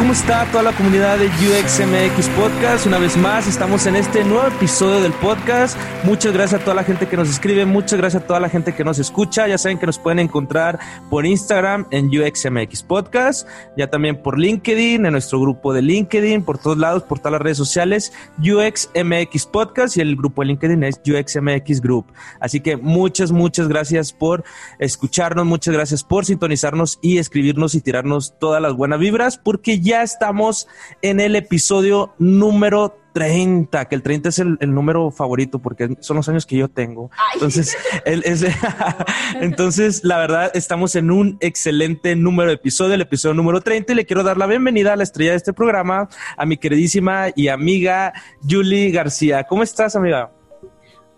¿Cómo 0.00 0.14
está 0.14 0.46
toda 0.50 0.62
la 0.62 0.72
comunidad 0.72 1.18
de 1.18 1.26
UXMX 1.26 2.30
Podcast? 2.30 2.86
Una 2.86 2.96
vez 2.96 3.18
más, 3.18 3.46
estamos 3.46 3.84
en 3.84 3.96
este 3.96 4.24
nuevo 4.24 4.48
episodio 4.48 4.98
del 5.02 5.12
podcast. 5.12 5.76
Muchas 6.04 6.32
gracias 6.32 6.62
a 6.62 6.64
toda 6.64 6.74
la 6.74 6.84
gente 6.84 7.06
que 7.06 7.18
nos 7.18 7.28
escribe, 7.28 7.66
muchas 7.66 7.98
gracias 7.98 8.22
a 8.22 8.26
toda 8.26 8.40
la 8.40 8.48
gente 8.48 8.74
que 8.74 8.82
nos 8.82 8.98
escucha. 8.98 9.46
Ya 9.46 9.58
saben 9.58 9.78
que 9.78 9.84
nos 9.84 9.98
pueden 9.98 10.18
encontrar 10.18 10.78
por 11.10 11.26
Instagram 11.26 11.86
en 11.90 12.06
UXMX 12.06 12.82
Podcast, 12.82 13.46
ya 13.76 13.90
también 13.90 14.22
por 14.22 14.38
LinkedIn, 14.38 15.04
en 15.04 15.12
nuestro 15.12 15.38
grupo 15.38 15.74
de 15.74 15.82
LinkedIn, 15.82 16.44
por 16.44 16.56
todos 16.56 16.78
lados, 16.78 17.02
por 17.02 17.18
todas 17.18 17.32
las 17.32 17.42
redes 17.42 17.58
sociales, 17.58 18.10
UXMX 18.38 19.44
Podcast 19.44 19.98
y 19.98 20.00
el 20.00 20.16
grupo 20.16 20.40
de 20.40 20.48
LinkedIn 20.48 20.82
es 20.82 20.98
UXMX 21.06 21.82
Group. 21.82 22.06
Así 22.40 22.60
que 22.60 22.78
muchas, 22.78 23.32
muchas 23.32 23.68
gracias 23.68 24.14
por 24.14 24.44
escucharnos, 24.78 25.44
muchas 25.44 25.74
gracias 25.74 26.04
por 26.04 26.24
sintonizarnos 26.24 26.98
y 27.02 27.18
escribirnos 27.18 27.74
y 27.74 27.82
tirarnos 27.82 28.38
todas 28.38 28.62
las 28.62 28.72
buenas 28.72 28.98
vibras, 28.98 29.36
porque 29.36 29.78
ya 29.80 29.89
estamos 29.90 30.68
en 31.02 31.20
el 31.20 31.36
episodio 31.36 32.14
número 32.18 32.96
30, 33.12 33.86
que 33.86 33.94
el 33.94 34.02
30 34.02 34.28
es 34.28 34.38
el, 34.38 34.58
número 34.60 35.10
favorito 35.10 35.58
porque 35.58 35.96
son 36.00 36.16
los 36.16 36.28
años 36.28 36.46
que 36.46 36.56
yo 36.56 36.68
tengo. 36.68 37.10
Entonces, 37.34 37.76
entonces, 39.40 40.04
la 40.04 40.18
verdad, 40.18 40.50
estamos 40.54 40.94
en 40.94 41.10
un 41.10 41.36
excelente 41.40 42.14
número 42.16 42.48
de 42.48 42.54
episodio, 42.54 42.94
el 42.94 43.00
episodio 43.00 43.34
número 43.34 43.60
30, 43.60 43.92
y 43.92 43.96
le 43.96 44.06
quiero 44.06 44.22
dar 44.22 44.36
la 44.36 44.46
bienvenida 44.46 44.92
a 44.92 44.96
la 44.96 45.02
estrella 45.02 45.32
de 45.32 45.38
este 45.38 45.52
programa, 45.52 46.08
a 46.36 46.46
mi 46.46 46.56
queridísima 46.56 47.28
y 47.34 47.48
amiga 47.48 48.12
Julie 48.48 48.90
García. 48.90 49.44
¿Cómo 49.44 49.62
estás, 49.62 49.96
amiga? 49.96 50.30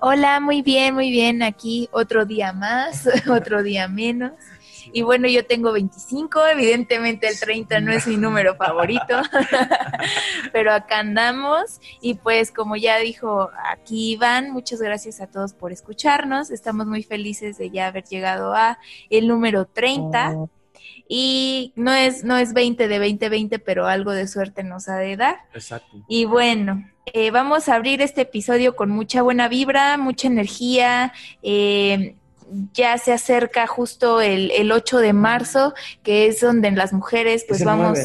Hola, 0.00 0.40
muy 0.40 0.62
bien, 0.62 0.94
muy 0.94 1.10
bien. 1.10 1.42
Aquí 1.42 1.88
otro 1.92 2.24
día 2.24 2.52
más, 2.52 3.08
otro 3.30 3.62
día 3.62 3.86
menos. 3.86 4.32
Y 4.92 5.02
bueno, 5.02 5.28
yo 5.28 5.44
tengo 5.46 5.72
25, 5.72 6.46
evidentemente 6.46 7.28
el 7.28 7.38
30 7.38 7.80
no 7.80 7.92
es 7.92 8.06
mi 8.06 8.16
número 8.16 8.56
favorito, 8.56 9.20
pero 10.52 10.72
acá 10.72 11.00
andamos 11.00 11.80
y 12.00 12.14
pues 12.14 12.50
como 12.50 12.76
ya 12.76 12.98
dijo 12.98 13.50
aquí 13.70 14.12
Iván, 14.12 14.50
muchas 14.50 14.80
gracias 14.80 15.20
a 15.20 15.26
todos 15.26 15.52
por 15.52 15.72
escucharnos, 15.72 16.50
estamos 16.50 16.86
muy 16.86 17.02
felices 17.02 17.58
de 17.58 17.70
ya 17.70 17.86
haber 17.86 18.04
llegado 18.04 18.54
a 18.54 18.78
el 19.10 19.28
número 19.28 19.66
30. 19.66 20.48
Y 21.08 21.72
no 21.76 21.92
es, 21.92 22.24
no 22.24 22.38
es 22.38 22.54
20 22.54 22.88
de 22.88 22.98
2020, 22.98 23.58
pero 23.58 23.86
algo 23.86 24.12
de 24.12 24.26
suerte 24.26 24.64
nos 24.64 24.88
ha 24.88 24.96
de 24.96 25.16
dar. 25.16 25.40
Exacto. 25.52 26.02
Y 26.08 26.24
bueno, 26.24 26.84
eh, 27.06 27.30
vamos 27.30 27.68
a 27.68 27.74
abrir 27.74 28.00
este 28.00 28.22
episodio 28.22 28.76
con 28.76 28.90
mucha 28.90 29.22
buena 29.22 29.48
vibra, 29.48 29.98
mucha 29.98 30.28
energía. 30.28 31.12
Eh, 31.42 32.16
ya 32.74 32.98
se 32.98 33.12
acerca 33.12 33.66
justo 33.66 34.20
el, 34.20 34.50
el 34.50 34.72
8 34.72 34.98
de 34.98 35.12
marzo, 35.12 35.74
que 36.02 36.26
es 36.26 36.40
donde 36.40 36.70
las 36.70 36.92
mujeres 36.92 37.44
pues 37.46 37.64
vamos, 37.64 37.98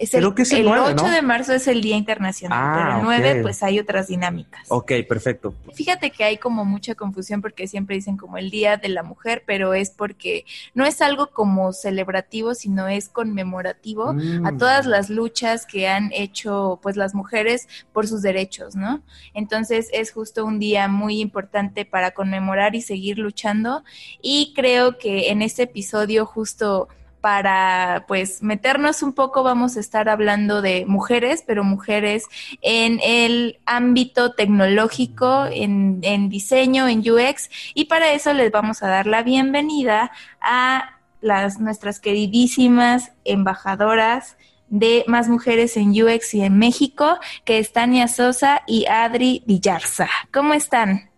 es 0.00 0.14
el, 0.14 0.34
que 0.34 0.42
el, 0.42 0.66
8 0.66 1.10
de 1.10 1.20
marzo 1.20 1.52
es 1.52 1.68
el 1.68 1.82
Día 1.82 1.94
Internacional, 1.94 2.58
ah, 2.58 2.74
pero 2.74 2.96
el 2.96 3.20
9 3.22 3.42
pues 3.42 3.62
hay 3.62 3.78
otras 3.78 4.06
dinámicas. 4.06 4.62
Ok, 4.68 4.92
perfecto. 5.06 5.52
Fíjate 5.74 6.10
que 6.10 6.24
hay 6.24 6.38
como 6.38 6.64
mucha 6.64 6.94
confusión 6.94 7.42
porque 7.42 7.68
siempre 7.68 7.96
dicen 7.96 8.16
como 8.16 8.38
el 8.38 8.50
Día 8.50 8.78
de 8.78 8.88
la 8.88 9.02
Mujer, 9.02 9.42
pero 9.44 9.74
es 9.74 9.90
porque 9.90 10.46
no 10.72 10.86
es 10.86 11.02
algo 11.02 11.26
como 11.26 11.74
celebrativo, 11.74 12.54
sino 12.54 12.88
es 12.88 13.10
conmemorativo 13.10 14.08
a 14.08 14.14
mm. 14.14 14.56
todas 14.58 14.86
las 14.86 15.10
luchas 15.10 15.66
que 15.66 15.86
han 15.86 16.10
hecho 16.14 16.80
pues 16.82 16.96
las 16.96 17.14
mujeres 17.14 17.68
por 17.92 18.06
sus 18.06 18.22
derechos, 18.22 18.74
¿no? 18.74 19.02
Entonces 19.34 19.90
es 19.92 20.12
justo 20.12 20.46
un 20.46 20.58
día 20.58 20.88
muy 20.88 21.20
importante 21.20 21.84
para 21.84 22.12
conmemorar 22.12 22.74
y 22.74 22.80
seguir 22.80 23.18
luchando 23.18 23.84
y 24.22 24.54
creo 24.56 24.96
que 24.96 25.28
en 25.28 25.42
este 25.42 25.64
episodio 25.64 26.24
justo 26.24 26.88
para 27.20 28.04
pues 28.08 28.42
meternos 28.42 29.02
un 29.02 29.12
poco 29.12 29.42
vamos 29.42 29.76
a 29.76 29.80
estar 29.80 30.08
hablando 30.08 30.62
de 30.62 30.84
mujeres, 30.86 31.44
pero 31.46 31.64
mujeres 31.64 32.24
en 32.62 33.00
el 33.02 33.58
ámbito 33.66 34.32
tecnológico, 34.32 35.46
en, 35.50 36.00
diseño, 36.28 36.88
en 36.88 37.00
UX, 37.00 37.50
y 37.74 37.86
para 37.86 38.12
eso 38.12 38.32
les 38.32 38.50
vamos 38.50 38.82
a 38.82 38.88
dar 38.88 39.06
la 39.06 39.22
bienvenida 39.22 40.10
a 40.40 40.98
las 41.20 41.60
nuestras 41.60 42.00
queridísimas 42.00 43.12
embajadoras 43.24 44.36
de 44.68 45.04
Más 45.06 45.28
Mujeres 45.28 45.76
en 45.76 45.90
UX 45.90 46.34
y 46.34 46.42
en 46.42 46.58
México, 46.58 47.18
que 47.44 47.58
es 47.58 47.72
Tania 47.72 48.08
Sosa 48.08 48.62
y 48.66 48.86
Adri 48.86 49.42
Villarza. 49.46 50.08
¿Cómo 50.32 50.54
están? 50.54 51.10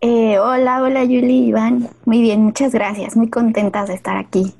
Eh, 0.00 0.38
hola, 0.38 0.82
hola 0.82 1.04
Yuli, 1.04 1.46
Iván. 1.48 1.90
Muy 2.04 2.22
bien, 2.22 2.42
muchas 2.42 2.72
gracias. 2.72 3.16
Muy 3.16 3.28
contentas 3.28 3.88
de 3.88 3.94
estar 3.94 4.16
aquí 4.16 4.54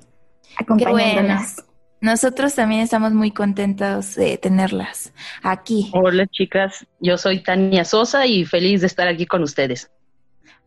acompañándolas. 0.56 1.64
Nosotros 2.00 2.54
también 2.56 2.80
estamos 2.80 3.12
muy 3.12 3.30
contentos 3.30 4.16
de 4.16 4.36
tenerlas 4.36 5.12
aquí. 5.42 5.88
Hola 5.94 6.26
chicas, 6.26 6.84
yo 6.98 7.16
soy 7.16 7.44
Tania 7.44 7.84
Sosa 7.84 8.26
y 8.26 8.44
feliz 8.44 8.80
de 8.80 8.88
estar 8.88 9.06
aquí 9.06 9.24
con 9.24 9.42
ustedes. 9.42 9.88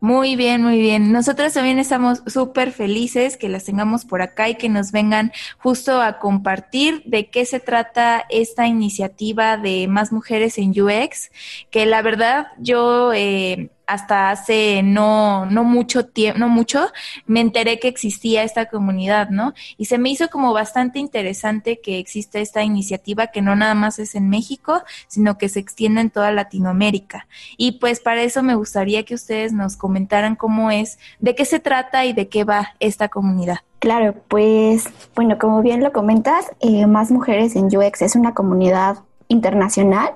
Muy 0.00 0.36
bien, 0.36 0.62
muy 0.62 0.78
bien. 0.78 1.10
Nosotros 1.10 1.54
también 1.54 1.78
estamos 1.78 2.22
súper 2.26 2.72
felices 2.72 3.38
que 3.38 3.48
las 3.48 3.64
tengamos 3.64 4.04
por 4.04 4.20
acá 4.20 4.48
y 4.48 4.56
que 4.56 4.68
nos 4.68 4.92
vengan 4.92 5.32
justo 5.58 6.02
a 6.02 6.18
compartir 6.18 7.02
de 7.06 7.30
qué 7.30 7.46
se 7.46 7.60
trata 7.60 8.24
esta 8.28 8.66
iniciativa 8.66 9.56
de 9.56 9.88
más 9.88 10.12
mujeres 10.12 10.58
en 10.58 10.70
UX, 10.70 11.30
que 11.70 11.86
la 11.86 12.02
verdad 12.02 12.48
yo 12.58 13.12
eh, 13.14 13.70
hasta 13.86 14.30
hace 14.30 14.82
no, 14.82 15.46
no 15.46 15.64
mucho 15.64 16.06
tiempo, 16.06 16.38
no 16.38 16.48
mucho, 16.48 16.86
me 17.26 17.40
enteré 17.40 17.78
que 17.78 17.88
existía 17.88 18.42
esta 18.42 18.66
comunidad, 18.66 19.30
¿no? 19.30 19.54
Y 19.76 19.86
se 19.86 19.98
me 19.98 20.10
hizo 20.10 20.28
como 20.28 20.52
bastante 20.52 20.98
interesante 20.98 21.80
que 21.80 21.98
exista 21.98 22.40
esta 22.40 22.62
iniciativa 22.62 23.28
que 23.28 23.42
no 23.42 23.54
nada 23.54 23.74
más 23.74 23.98
es 23.98 24.14
en 24.14 24.28
México, 24.28 24.82
sino 25.06 25.38
que 25.38 25.48
se 25.48 25.60
extiende 25.60 26.00
en 26.00 26.10
toda 26.10 26.32
Latinoamérica. 26.32 27.28
Y 27.56 27.72
pues 27.72 28.00
para 28.00 28.22
eso 28.22 28.42
me 28.42 28.56
gustaría 28.56 29.04
que 29.04 29.14
ustedes 29.14 29.52
nos 29.52 29.76
comentaran 29.76 30.36
cómo 30.36 30.70
es, 30.70 30.98
de 31.20 31.34
qué 31.34 31.44
se 31.44 31.60
trata 31.60 32.04
y 32.04 32.12
de 32.12 32.28
qué 32.28 32.44
va 32.44 32.74
esta 32.80 33.08
comunidad. 33.08 33.58
Claro, 33.78 34.14
pues 34.28 34.84
bueno, 35.14 35.38
como 35.38 35.62
bien 35.62 35.82
lo 35.82 35.92
comentas, 35.92 36.46
eh, 36.60 36.86
Más 36.86 37.10
Mujeres 37.10 37.54
en 37.56 37.66
UX 37.66 38.02
es 38.02 38.16
una 38.16 38.34
comunidad 38.34 38.98
internacional 39.28 40.14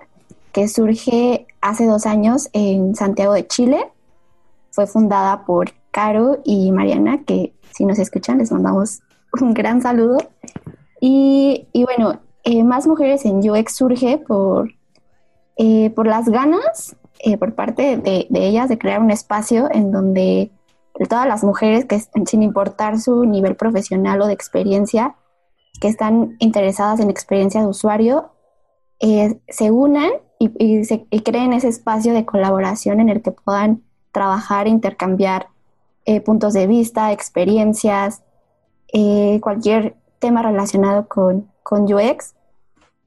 que 0.53 0.69
surge 0.69 1.47
hace 1.61 1.87
dos 1.87 2.06
años 2.06 2.49
en 2.53 2.94
Santiago 2.94 3.33
de 3.33 3.47
Chile. 3.47 3.91
Fue 4.71 4.87
fundada 4.87 5.44
por 5.44 5.72
Caro 5.91 6.38
y 6.44 6.72
Mariana, 6.72 7.25
que 7.25 7.55
si 7.72 7.84
nos 7.84 7.99
escuchan 7.99 8.38
les 8.38 8.53
mandamos 8.53 9.00
un 9.41 9.55
gran 9.55 9.83
saludo. 9.83 10.19
Y, 11.00 11.66
bueno, 11.72 12.21
eh, 12.44 12.62
Más 12.65 12.87
Mujeres 12.87 13.25
en 13.25 13.38
UX 13.49 13.75
surge 13.75 14.19
por, 14.19 14.70
eh, 15.56 15.91
por 15.91 16.06
las 16.06 16.29
ganas 16.29 16.96
eh, 17.20 17.37
por 17.37 17.55
parte 17.55 17.96
de, 17.96 18.26
de, 18.29 18.46
ellas 18.46 18.69
de 18.69 18.79
crear 18.79 19.00
un 19.00 19.11
espacio 19.11 19.69
en 19.70 19.91
donde 19.91 20.50
todas 21.08 21.26
las 21.26 21.44
mujeres 21.44 21.85
que 21.85 22.00
sin 22.26 22.43
importar 22.43 22.99
su 22.99 23.25
nivel 23.25 23.56
profesional 23.56 24.20
o 24.20 24.26
de 24.26 24.32
experiencia, 24.32 25.17
que 25.81 25.88
están 25.88 26.37
interesadas 26.41 27.00
en 27.00 27.08
experiencia 27.08 27.61
de 27.61 27.67
usuario, 27.67 28.31
se 29.00 29.70
unan 29.70 30.11
y, 30.40 30.84
se, 30.84 31.06
creen 31.22 31.52
ese 31.52 31.69
espacio 31.69 32.14
de 32.14 32.25
colaboración 32.25 33.00
en 33.00 33.10
el 33.10 33.20
que 33.20 33.31
puedan 33.31 33.82
trabajar, 34.10 34.66
intercambiar 34.66 35.48
eh, 36.06 36.22
puntos 36.22 36.54
de 36.54 36.66
vista, 36.66 37.12
experiencias, 37.12 38.22
eh, 38.92 39.38
cualquier 39.42 39.96
tema 40.19 40.42
relacionado 40.42 41.06
con, 41.08 41.50
con 41.62 41.92
UX. 41.92 42.34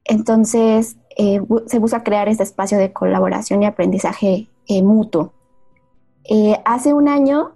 Entonces, 0.05 0.95
eh, 1.17 1.41
se 1.65 1.79
busca 1.79 2.03
crear 2.03 2.29
este 2.29 2.43
espacio 2.43 2.77
de 2.77 2.93
colaboración 2.93 3.63
y 3.63 3.65
aprendizaje 3.65 4.47
mutuo. 4.83 5.33
hace 6.65 6.93
un 6.93 7.07
año, 7.07 7.53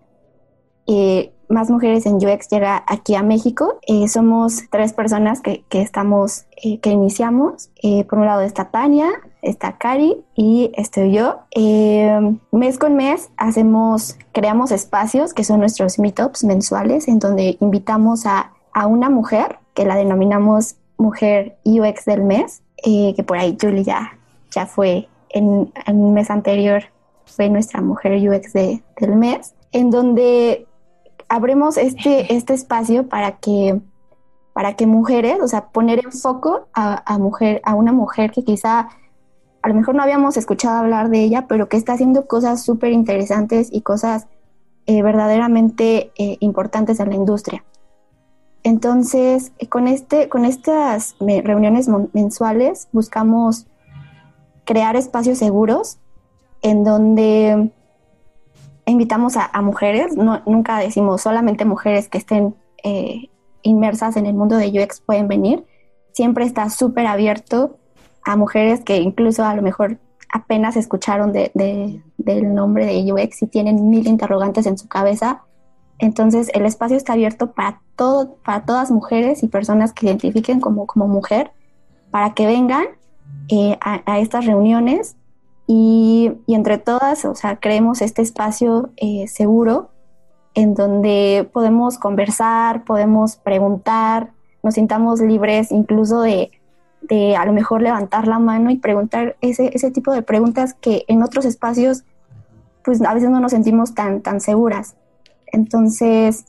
Más 1.50 1.70
Mujeres 1.70 2.06
en 2.06 2.16
UX 2.16 2.50
llega 2.50 2.84
aquí 2.88 3.16
a 3.16 3.24
México. 3.24 3.80
Eh, 3.88 4.08
somos 4.10 4.64
tres 4.70 4.92
personas 4.92 5.40
que, 5.42 5.64
que 5.70 5.82
estamos, 5.82 6.46
eh, 6.62 6.80
que 6.80 6.90
iniciamos. 6.90 7.70
Eh, 7.82 8.04
por 8.04 8.20
un 8.20 8.26
lado 8.26 8.42
está 8.42 8.70
Tania, 8.70 9.10
está 9.42 9.78
Cari 9.78 10.24
y 10.36 10.72
estoy 10.76 11.12
yo. 11.14 11.40
mes 12.52 12.78
con 12.80 12.96
mes 12.96 13.30
hacemos, 13.38 14.18
creamos 14.34 14.72
espacios 14.72 15.34
que 15.34 15.44
son 15.44 15.60
nuestros 15.60 16.00
meetups 16.00 16.44
mensuales 16.44 17.08
en 17.08 17.20
donde 17.20 17.58
invitamos 17.60 18.26
a, 18.26 18.52
a 18.74 18.88
una 18.88 19.10
mujer 19.10 19.60
que 19.74 19.86
la 19.86 19.96
denominamos 19.96 20.76
Mujer 20.98 21.58
UX 21.64 22.06
del 22.06 22.24
mes, 22.24 22.64
que 22.84 23.24
por 23.26 23.38
ahí 23.38 23.58
Julie 23.60 23.84
ya, 23.84 24.18
ya 24.52 24.66
fue 24.66 25.08
en, 25.30 25.72
un 25.88 26.14
mes 26.14 26.32
anterior, 26.32 26.84
fue 27.26 27.50
nuestra 27.50 27.82
Mujer 27.82 28.14
UX 28.14 28.54
de, 28.54 28.82
del 29.00 29.16
mes, 29.16 29.54
en 29.72 29.92
donde 29.92 30.66
abrimos 31.30 31.78
este, 31.78 32.34
este 32.34 32.54
espacio 32.54 33.08
para 33.08 33.34
que, 33.34 33.80
para 34.54 34.76
que 34.76 34.88
mujeres, 34.88 35.38
o 35.42 35.48
sea, 35.48 35.68
poner 35.68 36.04
en 36.04 36.12
foco 36.12 36.68
a, 36.74 37.18
mujer, 37.20 37.62
a 37.64 37.76
una 37.76 37.92
mujer 37.92 38.32
que 38.32 38.44
quizá 38.44 38.90
a 39.68 39.70
lo 39.70 39.76
mejor 39.76 39.96
no 39.96 40.04
habíamos 40.04 40.38
escuchado 40.38 40.78
hablar 40.78 41.10
de 41.10 41.20
ella, 41.20 41.46
pero 41.46 41.68
que 41.68 41.76
está 41.76 41.92
haciendo 41.92 42.26
cosas 42.26 42.64
súper 42.64 42.94
interesantes 42.94 43.68
y 43.70 43.82
cosas 43.82 44.28
eh, 44.86 45.02
verdaderamente 45.02 46.14
eh, 46.18 46.38
importantes 46.40 47.02
en 47.02 47.10
la 47.10 47.16
industria. 47.16 47.66
Entonces, 48.64 49.52
con, 49.68 49.90
este, 49.90 50.30
con 50.30 50.46
estas 50.46 51.18
reuniones 51.20 51.90
mensuales 52.14 52.88
buscamos 52.94 53.68
crear 54.64 54.96
espacios 54.96 55.38
seguros 55.38 55.98
en 56.62 56.86
donde 56.86 57.70
invitamos 58.86 59.36
a, 59.36 59.62
mujeres, 59.62 60.16
no, 60.16 60.42
nunca 60.46 60.80
decimos 60.80 61.24
solamente 61.24 61.66
mujeres 61.66 62.08
que 62.08 62.20
estén 62.20 62.56
eh, 62.86 63.30
inmersas 63.64 64.16
en 64.16 64.26
el 64.26 64.34
mundo 64.34 64.56
de 64.56 64.70
UX 64.70 65.02
pueden 65.02 65.28
venir, 65.28 65.66
siempre 66.14 66.46
está 66.46 66.70
súper 66.70 67.06
abierto 67.06 67.78
a 68.28 68.36
mujeres 68.36 68.82
que 68.82 68.98
incluso 68.98 69.46
a 69.46 69.56
lo 69.56 69.62
mejor 69.62 69.98
apenas 70.32 70.76
escucharon 70.76 71.32
de, 71.32 71.50
del 72.18 72.54
nombre 72.54 72.86
de 72.86 73.14
UX 73.14 73.42
y 73.44 73.48
tienen 73.48 73.90
mil 73.90 74.06
interrogantes 74.06 74.66
en 74.66 74.78
su 74.78 74.90
cabeza. 74.90 75.44
Entonces 75.98 76.52
el 76.54 76.66
espacio 76.66 76.98
está 76.98 77.14
abierto 77.14 77.54
para, 77.54 77.82
todo, 77.96 78.36
para 78.44 78.66
todas 78.66 78.92
mujeres 78.92 79.44
y 79.44 79.48
personas 79.48 79.94
que 79.94 80.08
identifiquen 80.08 80.60
como, 80.60 80.86
como 80.88 81.08
mujer, 81.08 81.52
para 82.12 82.34
que 82.34 82.46
vengan 82.46 82.86
eh, 83.48 83.78
a, 83.80 84.02
a, 84.06 84.20
estas 84.20 84.46
reuniones 84.46 85.16
y, 85.66 86.34
entre 86.48 86.78
todas, 86.78 87.24
o 87.24 87.34
sea, 87.34 87.58
creemos 87.62 88.02
este 88.02 88.22
espacio 88.22 88.90
eh, 88.98 89.28
seguro 89.28 89.92
en 90.54 90.74
donde 90.74 91.50
podemos 91.54 91.98
conversar, 91.98 92.84
podemos 92.84 93.38
preguntar, 93.38 94.32
nos 94.64 94.74
sintamos 94.74 95.22
libres 95.22 95.72
incluso 95.72 96.22
de, 96.22 96.52
a 97.38 97.46
lo 97.46 97.54
mejor 97.54 97.82
levantar 97.82 98.28
la 98.28 98.40
mano 98.40 98.70
y 98.70 98.78
preguntar 98.78 99.36
ese, 99.42 99.72
ese 99.74 99.92
tipo 99.92 100.12
de 100.12 100.22
preguntas 100.22 100.74
que 100.74 101.06
en 101.08 101.24
otros 101.24 101.46
espacios 101.46 102.04
pues 102.84 103.02
a 103.02 103.14
veces 103.14 103.30
no 103.30 103.40
nos 103.40 103.52
sentimos 103.52 103.94
tan, 103.94 104.22
tan 104.22 104.40
seguras. 104.40 104.96
Entonces 105.48 106.46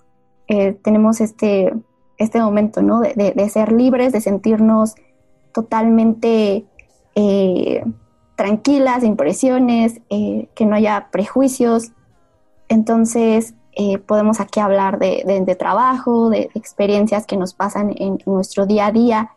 eh, 0.47 0.73
tenemos 0.83 1.21
este, 1.21 1.75
este 2.17 2.41
momento, 2.41 2.83
¿no? 2.83 3.01
De, 3.01 3.33
de, 3.35 3.49
ser 3.49 3.73
libres, 3.73 4.13
de 4.13 4.21
sentirnos 4.21 4.95
totalmente... 5.53 6.65
Eh, 7.15 7.83
tranquilas, 8.39 9.03
impresiones, 9.03 10.01
eh, 10.11 10.49
que 10.55 10.65
no 10.65 10.77
haya 10.77 11.09
prejuicios. 11.11 11.91
Entonces, 12.69 13.55
eh, 13.73 13.99
podemos 13.99 14.39
aquí 14.39 14.61
hablar 14.61 15.01
de, 15.01 15.57
trabajo, 15.59 16.31
de, 16.31 16.49
experiencias 16.55 17.27
que 17.27 17.37
nos 17.37 17.53
pasan 17.53 17.93
en, 17.97 18.19
nuestro 18.27 18.65
día 18.65 18.87
a 18.87 18.93
día, 18.93 19.31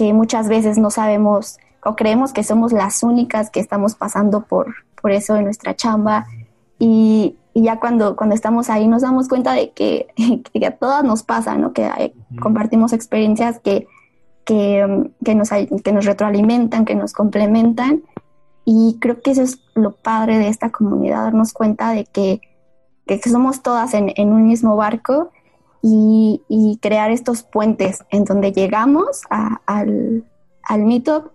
que 0.00 0.14
muchas 0.14 0.48
veces 0.48 0.78
no 0.78 0.90
sabemos 0.90 1.58
o 1.84 1.94
creemos 1.94 2.32
que 2.32 2.42
somos 2.42 2.72
las 2.72 3.02
únicas 3.02 3.50
que 3.50 3.60
estamos 3.60 3.96
pasando 3.96 4.46
por, 4.46 4.74
por 4.98 5.10
eso 5.10 5.36
en 5.36 5.44
nuestra 5.44 5.76
chamba. 5.76 6.26
Y, 6.78 7.36
ya 7.52 7.78
cuando, 7.78 8.16
cuando 8.16 8.34
estamos 8.34 8.70
ahí 8.70 8.88
nos 8.88 9.02
damos 9.02 9.28
cuenta 9.28 9.52
de 9.52 9.72
que, 9.72 10.08
a 10.66 10.70
todas 10.70 11.04
nos 11.04 11.22
pasa, 11.22 11.54
¿no? 11.56 11.74
que 11.74 12.14
compartimos 12.40 12.94
experiencias 12.94 13.58
que, 13.58 13.88
que, 14.46 15.10
que, 15.22 15.34
nos, 15.34 15.50
que 15.50 15.92
nos 15.92 16.06
retroalimentan, 16.06 16.86
que 16.86 16.94
nos 16.94 17.12
complementan 17.12 18.02
y 18.64 18.96
creo 19.00 19.20
que 19.20 19.32
eso 19.32 19.42
es 19.42 19.60
lo 19.74 19.92
padre 19.92 20.38
de 20.38 20.48
esta 20.48 20.70
comunidad, 20.70 21.24
darnos 21.24 21.52
cuenta 21.52 21.90
de 21.90 22.06
que, 22.06 22.40
somos 23.28 23.60
todas 23.60 23.92
en, 23.92 24.32
un 24.32 24.46
mismo 24.46 24.76
barco 24.76 25.30
y, 25.82 26.78
crear 26.82 27.10
estos 27.10 27.42
puentes 27.42 28.04
en 28.10 28.24
donde 28.24 28.52
llegamos 28.52 29.22
al, 29.28 30.24
al 30.62 30.84
meetup, 30.84 31.30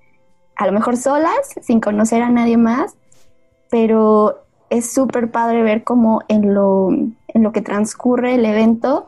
a 0.56 0.66
lo 0.66 0.72
mejor 0.72 0.98
solas, 0.98 1.56
sin 1.62 1.80
conocer 1.80 2.22
a 2.22 2.30
nadie 2.30 2.58
más, 2.58 2.96
pero 3.70 4.44
es 4.70 4.92
súper 4.92 5.32
padre 5.32 5.62
ver 5.62 5.84
cómo 5.84 6.22
en 6.28 6.54
lo, 6.54 6.90
en 6.92 7.44
lo 7.44 7.52
que 7.52 7.62
transcurre 7.62 8.36
el 8.36 8.46
evento 8.46 9.08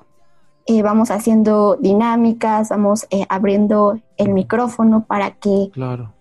eh, 0.69 0.81
vamos 0.81 1.11
haciendo 1.11 1.77
dinámicas, 1.77 2.67
vamos 2.67 3.07
eh, 3.09 3.25
abriendo 3.29 4.01
el 4.17 4.33
micrófono 4.33 5.05
para 5.05 5.31
que 5.31 5.71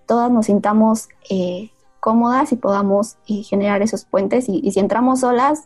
todas 0.06 0.30
nos 0.30 0.46
sintamos 0.46 1.08
eh, 1.28 1.72
cómodas 1.98 2.52
y 2.52 2.56
podamos 2.56 3.16
generar 3.26 3.82
esos 3.82 4.04
puentes. 4.04 4.48
Y, 4.48 4.70
si 4.70 4.78
entramos 4.78 5.20
solas, 5.20 5.64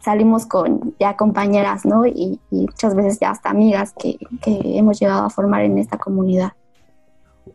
salimos 0.00 0.46
con 0.46 0.94
ya 0.98 1.16
compañeras, 1.16 1.84
¿no? 1.84 2.06
Y, 2.06 2.40
muchas 2.50 2.94
veces 2.94 3.18
ya 3.20 3.30
hasta 3.30 3.50
amigas 3.50 3.92
que, 3.98 4.18
que 4.42 4.78
hemos 4.78 4.98
llegado 5.00 5.24
a 5.24 5.30
formar 5.30 5.62
en 5.62 5.78
esta 5.78 5.98
comunidad. 5.98 6.52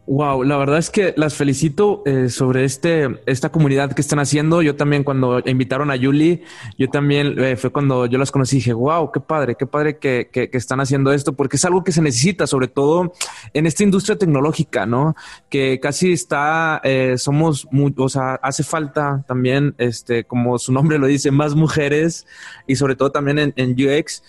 Wow, 0.07 0.43
la 0.43 0.57
verdad 0.57 0.77
es 0.77 0.89
que 0.89 1.13
las 1.17 1.35
felicito 1.35 2.01
eh, 2.05 2.29
sobre 2.29 2.63
este 2.63 3.21
esta 3.25 3.51
comunidad 3.51 3.91
que 3.91 4.01
están 4.01 4.19
haciendo. 4.19 4.61
Yo 4.61 4.75
también 4.75 5.03
cuando 5.03 5.41
invitaron 5.45 5.91
a 5.91 5.95
Yuli, 5.97 6.43
yo 6.77 6.89
también 6.89 7.37
eh, 7.37 7.57
fue 7.57 7.71
cuando 7.71 8.05
yo 8.05 8.17
las 8.17 8.31
conocí 8.31 8.55
y 8.55 8.59
dije, 8.59 8.73
wow, 8.73 9.11
qué 9.11 9.19
padre, 9.19 9.55
qué 9.55 9.67
padre 9.67 9.97
que, 9.97 10.29
que, 10.31 10.49
están 10.53 10.79
haciendo 10.79 11.11
esto, 11.11 11.33
porque 11.33 11.57
es 11.57 11.65
algo 11.65 11.83
que 11.83 11.91
se 11.91 12.01
necesita, 12.01 12.47
sobre 12.47 12.67
todo 12.67 13.13
en 13.53 13.65
esta 13.67 13.83
industria 13.83 14.17
tecnológica, 14.17 14.85
¿no? 14.85 15.15
Que 15.49 15.79
casi 15.81 16.13
está, 16.13 16.79
eh, 16.83 17.15
somos, 17.17 17.67
muy, 17.71 17.93
o 17.97 18.09
sea, 18.09 18.35
hace 18.35 18.63
falta 18.63 19.23
también, 19.27 19.75
este, 19.77 20.23
como 20.23 20.57
su 20.57 20.71
nombre 20.71 20.99
lo 20.99 21.07
dice, 21.07 21.31
más 21.31 21.53
mujeres 21.53 22.25
y 22.65 22.75
sobre 22.77 22.95
todo 22.95 23.11
también 23.11 23.39
en, 23.39 23.53
en 23.57 23.71
UX 23.73 24.23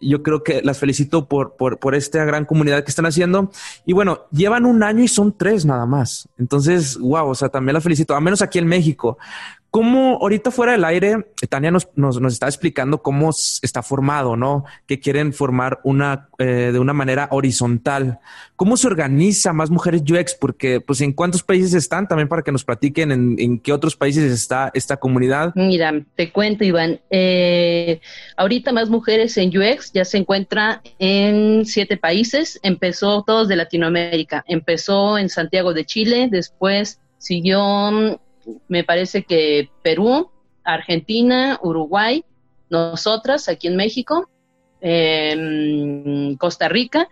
yo 0.00 0.22
creo 0.22 0.42
que 0.42 0.62
las 0.62 0.78
felicito 0.78 1.26
por, 1.26 1.56
por, 1.56 1.78
por, 1.78 1.94
esta 1.94 2.24
gran 2.24 2.44
comunidad 2.44 2.84
que 2.84 2.90
están 2.90 3.06
haciendo. 3.06 3.50
Y 3.84 3.92
bueno, 3.92 4.26
llevan 4.30 4.66
un 4.66 4.82
año 4.82 5.02
y 5.02 5.08
son 5.08 5.36
tres 5.36 5.64
nada 5.64 5.86
más. 5.86 6.28
Entonces, 6.38 6.98
wow, 6.98 7.28
o 7.28 7.34
sea, 7.34 7.48
también 7.48 7.74
las 7.74 7.82
felicito, 7.82 8.14
a 8.14 8.20
menos 8.20 8.42
aquí 8.42 8.58
en 8.58 8.66
México. 8.66 9.18
¿Cómo 9.76 10.16
ahorita 10.22 10.50
fuera 10.50 10.72
del 10.72 10.86
aire, 10.86 11.26
Tania 11.50 11.70
nos, 11.70 11.86
nos, 11.96 12.18
nos, 12.18 12.32
está 12.32 12.46
explicando 12.46 13.02
cómo 13.02 13.28
está 13.60 13.82
formado, 13.82 14.34
¿no? 14.34 14.64
Que 14.86 15.00
quieren 15.00 15.34
formar 15.34 15.80
una 15.84 16.30
eh, 16.38 16.70
de 16.72 16.78
una 16.78 16.94
manera 16.94 17.28
horizontal. 17.30 18.18
¿Cómo 18.56 18.78
se 18.78 18.86
organiza 18.86 19.52
más 19.52 19.68
mujeres 19.68 20.00
UX? 20.00 20.34
Porque, 20.34 20.80
pues, 20.80 21.02
¿en 21.02 21.12
cuántos 21.12 21.42
países 21.42 21.74
están? 21.74 22.08
También 22.08 22.26
para 22.26 22.40
que 22.40 22.52
nos 22.52 22.64
platiquen 22.64 23.36
en, 23.38 23.58
qué 23.58 23.70
otros 23.74 23.96
países 23.96 24.32
está 24.32 24.70
esta 24.72 24.96
comunidad. 24.96 25.52
Mira, 25.54 25.92
te 26.14 26.32
cuento, 26.32 26.64
Iván. 26.64 26.98
Eh, 27.10 28.00
ahorita 28.38 28.72
más 28.72 28.88
mujeres 28.88 29.36
en 29.36 29.50
UX 29.50 29.92
ya 29.92 30.06
se 30.06 30.16
encuentra 30.16 30.80
en 30.98 31.66
siete 31.66 31.98
países. 31.98 32.58
Empezó 32.62 33.24
todos 33.24 33.46
de 33.46 33.56
Latinoamérica. 33.56 34.42
Empezó 34.48 35.18
en 35.18 35.28
Santiago 35.28 35.74
de 35.74 35.84
Chile, 35.84 36.28
después 36.30 36.98
siguió 37.18 38.18
me 38.68 38.84
parece 38.84 39.24
que 39.24 39.70
Perú, 39.82 40.30
Argentina, 40.64 41.58
Uruguay, 41.62 42.24
nosotras 42.70 43.48
aquí 43.48 43.68
en 43.68 43.76
México, 43.76 44.28
em, 44.80 46.36
Costa 46.36 46.68
Rica, 46.68 47.08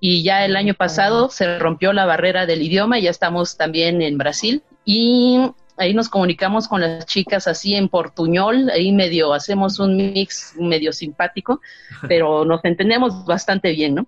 y 0.00 0.22
ya 0.22 0.44
el 0.44 0.56
año 0.56 0.74
pasado 0.74 1.28
se 1.30 1.58
rompió 1.58 1.92
la 1.92 2.06
barrera 2.06 2.46
del 2.46 2.62
idioma, 2.62 2.98
ya 2.98 3.10
estamos 3.10 3.56
también 3.56 4.00
en 4.02 4.18
Brasil, 4.18 4.62
y 4.84 5.50
ahí 5.78 5.94
nos 5.94 6.08
comunicamos 6.08 6.68
con 6.68 6.80
las 6.80 7.06
chicas 7.06 7.46
así 7.46 7.74
en 7.74 7.88
portuñol, 7.88 8.70
ahí 8.70 8.92
medio 8.92 9.32
hacemos 9.32 9.78
un 9.78 9.96
mix 9.96 10.54
medio 10.58 10.92
simpático, 10.92 11.60
pero 12.08 12.44
nos 12.44 12.64
entendemos 12.64 13.24
bastante 13.24 13.72
bien, 13.72 13.94
¿no? 13.94 14.06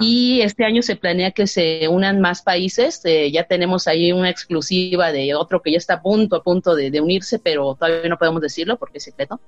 Y 0.00 0.40
este 0.40 0.64
año 0.64 0.82
se 0.82 0.96
planea 0.96 1.30
que 1.30 1.46
se 1.46 1.86
unan 1.88 2.20
más 2.20 2.42
países, 2.42 3.00
eh, 3.04 3.30
ya 3.30 3.44
tenemos 3.44 3.86
ahí 3.86 4.12
una 4.12 4.30
exclusiva 4.30 5.12
de 5.12 5.34
otro 5.34 5.62
que 5.62 5.72
ya 5.72 5.78
está 5.78 5.94
a 5.94 6.02
punto, 6.02 6.36
a 6.36 6.42
punto 6.42 6.74
de, 6.74 7.00
unirse, 7.00 7.38
pero 7.38 7.74
todavía 7.74 8.08
no 8.08 8.18
podemos 8.18 8.42
decirlo 8.42 8.78
porque 8.78 8.98
es 8.98 9.04
secreto, 9.04 9.40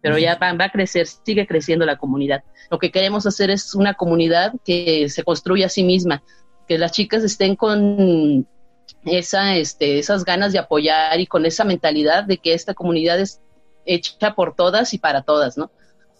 pero 0.00 0.18
ya 0.18 0.36
va, 0.36 0.52
va, 0.52 0.66
a 0.66 0.70
crecer, 0.70 1.06
sigue 1.06 1.46
creciendo 1.46 1.84
la 1.84 1.96
comunidad. 1.96 2.44
Lo 2.70 2.78
que 2.78 2.90
queremos 2.90 3.26
hacer 3.26 3.50
es 3.50 3.74
una 3.74 3.94
comunidad 3.94 4.52
que 4.64 5.08
se 5.08 5.24
construya 5.24 5.66
a 5.66 5.68
sí 5.68 5.82
misma, 5.82 6.22
que 6.68 6.78
las 6.78 6.92
chicas 6.92 7.24
estén 7.24 7.56
con 7.56 8.46
esa, 9.04 9.56
este, 9.56 9.98
esas 9.98 10.24
ganas 10.24 10.52
de 10.52 10.58
apoyar 10.58 11.18
y 11.20 11.26
con 11.26 11.46
esa 11.46 11.64
mentalidad 11.64 12.24
de 12.24 12.38
que 12.38 12.54
esta 12.54 12.74
comunidad 12.74 13.20
es 13.20 13.40
hecha 13.86 14.34
por 14.34 14.54
todas 14.54 14.94
y 14.94 14.98
para 14.98 15.22
todas, 15.22 15.56
¿no? 15.56 15.70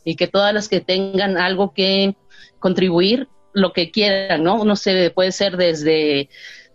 y 0.04 0.16
que 0.16 0.28
todas 0.28 0.52
las 0.54 0.68
que 0.68 0.80
tengan 0.80 1.36
algo 1.36 1.72
que 1.72 2.16
contribuir, 2.58 3.28
lo 3.52 3.72
que 3.72 3.90
quieran, 3.90 4.44
¿no? 4.44 4.64
No 4.64 4.76
sé, 4.76 5.10
puede 5.10 5.32
ser 5.32 5.56
desde 5.56 6.28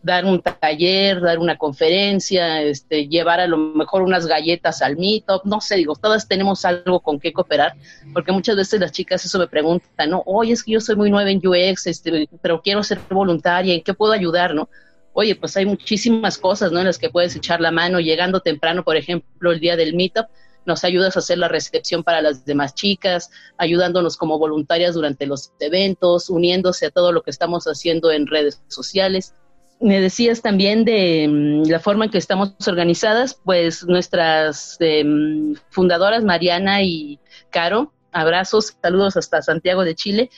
dar 0.04 0.25
un 0.25 0.42
taller, 0.42 1.20
dar 1.20 1.40
una 1.40 1.58
conferencia, 1.58 2.62
este, 2.62 3.08
llevar 3.08 3.40
a 3.40 3.48
lo 3.48 3.58
mejor 3.58 4.04
unas 4.04 4.28
galletas 4.28 4.84
al 4.84 4.98
meetup, 4.98 5.46
no 5.46 5.62
sé, 5.62 5.78
digo, 5.78 5.96
todas 5.96 6.28
tenemos 6.28 6.64
algo 6.64 7.00
con 7.00 7.20
qué 7.20 7.34
cooperar, 7.34 7.74
porque 8.14 8.32
muchas 8.32 8.56
veces 8.56 8.80
las 8.80 8.92
chicas 8.92 9.25
eso 9.25 9.40
me 9.40 9.48
preguntan, 9.48 10.12
¿no? 10.12 10.22
Oye, 10.28 10.54
es 10.54 10.64
que 10.64 10.74
yo 10.74 10.82
soy 10.82 10.96
muy 10.96 11.10
nueva 11.10 11.32
en 11.32 11.42
UX, 11.44 11.88
este, 11.88 12.30
pero 12.42 12.62
quiero 12.62 12.84
ser 12.84 13.00
voluntaria, 13.10 13.74
¿en 13.74 13.82
qué 13.82 13.96
puedo 13.96 14.14
ayudar, 14.14 14.54
no? 14.54 14.70
Oye, 15.17 15.36
pues 15.36 15.55
hay 15.55 15.65
muchísimas 15.65 16.38
cosas, 16.38 16.72
¿no? 16.72 16.79
En 16.79 16.86
las 16.86 17.00
que 17.00 17.10
puedes 17.10 17.36
echar 17.36 17.62
la 17.62 17.72
mano, 17.72 18.00
llegando 18.00 18.41
temprano, 18.41 18.84
por 18.84 18.98
ejemplo, 18.98 19.51
el 19.51 19.62
día 19.62 19.77
del 19.77 19.95
meetup, 19.95 20.27
nos 20.65 20.84
ayudas 20.84 21.15
a 21.15 21.19
hacer 21.19 21.38
la 21.38 21.48
recepción 21.48 22.03
para 22.03 22.22
las 22.22 22.45
demás 22.45 22.75
chicas, 22.75 23.31
ayudándonos 23.57 24.17
como 24.17 24.38
voluntarias 24.38 24.93
durante 24.93 25.25
los 25.25 25.53
eventos, 25.60 26.29
uniéndose 26.29 26.88
a 26.88 26.91
todo 26.91 27.12
lo 27.12 27.22
que 27.22 27.31
estamos 27.31 27.65
haciendo 27.65 28.12
en 28.12 28.27
redes 28.27 28.62
sociales 28.67 29.34
me 29.79 30.00
decías 30.00 30.41
también 30.41 30.86
de 30.86 31.27
mm, 31.27 31.69
la 31.69 31.79
forma 31.79 32.05
en 32.05 32.12
que 32.12 32.17
estamos 32.17 32.55
organizadas, 32.67 33.39
pues 33.43 33.86
nuestras 33.86 34.77
em, 34.79 35.55
fundadoras, 35.69 36.24
Mariana 36.24 36.81
y 36.81 37.19
Caro, 37.50 37.93
abrazos, 38.12 38.77
saludos 38.81 39.17
hasta 39.17 39.41
Santiago 39.41 39.84
de 39.84 39.95
Chile, 39.95 40.29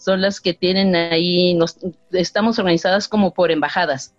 son 0.00 0.22
las 0.22 0.40
que 0.40 0.54
tienen 0.54 0.96
ahí, 0.96 1.52
nos, 1.54 1.76
estamos 2.10 2.58
organizadas 2.58 3.06
como 3.06 3.34
por 3.34 3.50
embajadas. 3.50 4.14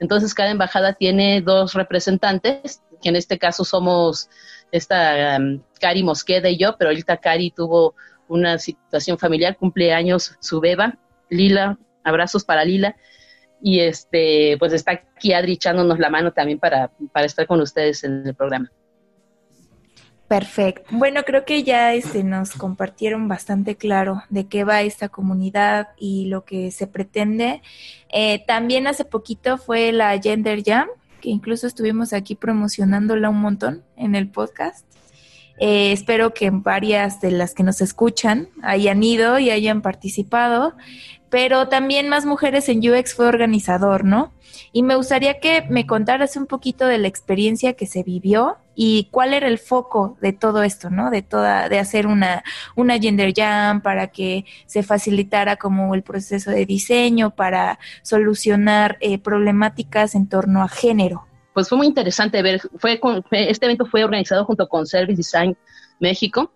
Entonces 0.00 0.34
cada 0.34 0.50
embajada 0.50 0.94
tiene 0.94 1.40
dos 1.40 1.74
representantes, 1.74 2.82
que 3.00 3.10
en 3.10 3.16
este 3.16 3.38
caso 3.38 3.64
somos 3.64 4.28
esta 4.72 5.38
um, 5.38 5.62
Cari 5.80 6.02
Mosqueda 6.02 6.48
y 6.48 6.58
yo, 6.58 6.76
pero 6.76 6.90
ahorita 6.90 7.18
Cari 7.18 7.52
tuvo 7.52 7.94
una 8.26 8.58
situación 8.58 9.18
familiar, 9.18 9.56
cumpleaños 9.56 10.36
su 10.40 10.60
beba, 10.60 10.98
Lila, 11.28 11.78
abrazos 12.02 12.44
para 12.44 12.64
Lila, 12.64 12.96
y 13.62 13.80
este, 13.80 14.56
pues 14.58 14.72
está 14.72 14.92
aquí 14.92 15.32
Adri 15.32 15.52
echándonos 15.52 16.00
la 16.00 16.10
mano 16.10 16.32
también 16.32 16.58
para, 16.58 16.90
para 17.12 17.26
estar 17.26 17.46
con 17.46 17.60
ustedes 17.60 18.02
en 18.02 18.26
el 18.26 18.34
programa. 18.34 18.70
Perfecto. 20.30 20.84
Bueno, 20.92 21.24
creo 21.24 21.44
que 21.44 21.64
ya 21.64 21.92
este, 21.92 22.22
nos 22.22 22.52
compartieron 22.52 23.26
bastante 23.26 23.74
claro 23.74 24.22
de 24.28 24.46
qué 24.46 24.62
va 24.62 24.82
esta 24.82 25.08
comunidad 25.08 25.88
y 25.98 26.26
lo 26.26 26.44
que 26.44 26.70
se 26.70 26.86
pretende. 26.86 27.62
Eh, 28.12 28.44
también 28.46 28.86
hace 28.86 29.04
poquito 29.04 29.58
fue 29.58 29.90
la 29.90 30.16
Gender 30.20 30.62
Jam, 30.64 30.86
que 31.20 31.30
incluso 31.30 31.66
estuvimos 31.66 32.12
aquí 32.12 32.36
promocionándola 32.36 33.28
un 33.28 33.40
montón 33.40 33.82
en 33.96 34.14
el 34.14 34.28
podcast. 34.28 34.86
Eh, 35.60 35.92
espero 35.92 36.34
que 36.34 36.50
varias 36.50 37.20
de 37.20 37.30
las 37.30 37.54
que 37.54 37.62
nos 37.62 37.80
escuchan 37.80 38.48
hayan 38.62 39.02
ido 39.02 39.38
y 39.38 39.50
hayan 39.50 39.82
participado 39.82 40.74
pero 41.30 41.68
también 41.68 42.08
Más 42.08 42.26
Mujeres 42.26 42.68
en 42.68 42.78
UX 42.78 43.14
fue 43.14 43.26
organizador, 43.26 44.04
¿no? 44.04 44.32
Y 44.72 44.82
me 44.82 44.96
gustaría 44.96 45.38
que 45.38 45.64
me 45.70 45.86
contaras 45.86 46.36
un 46.36 46.46
poquito 46.46 46.86
de 46.86 46.98
la 46.98 47.08
experiencia 47.08 47.74
que 47.74 47.86
se 47.86 48.02
vivió 48.02 48.56
y 48.74 49.08
cuál 49.10 49.32
era 49.32 49.48
el 49.48 49.58
foco 49.58 50.16
de 50.20 50.32
todo 50.32 50.62
esto, 50.64 50.90
¿no? 50.90 51.10
De 51.10 51.22
toda, 51.22 51.68
de 51.68 51.78
hacer 51.78 52.06
una, 52.06 52.42
una 52.74 52.98
gender 52.98 53.32
jam 53.34 53.80
para 53.80 54.08
que 54.08 54.44
se 54.66 54.82
facilitara 54.82 55.56
como 55.56 55.94
el 55.94 56.02
proceso 56.02 56.50
de 56.50 56.66
diseño, 56.66 57.30
para 57.30 57.78
solucionar 58.02 58.98
eh, 59.00 59.18
problemáticas 59.18 60.14
en 60.14 60.28
torno 60.28 60.62
a 60.62 60.68
género. 60.68 61.29
Pues 61.60 61.68
fue 61.68 61.76
muy 61.76 61.88
interesante 61.88 62.40
ver, 62.40 62.58
fue, 62.78 62.98
este 63.32 63.66
evento 63.66 63.84
fue 63.84 64.02
organizado 64.02 64.46
junto 64.46 64.66
con 64.66 64.86
Service 64.86 65.14
Design 65.14 65.54
México 65.98 66.50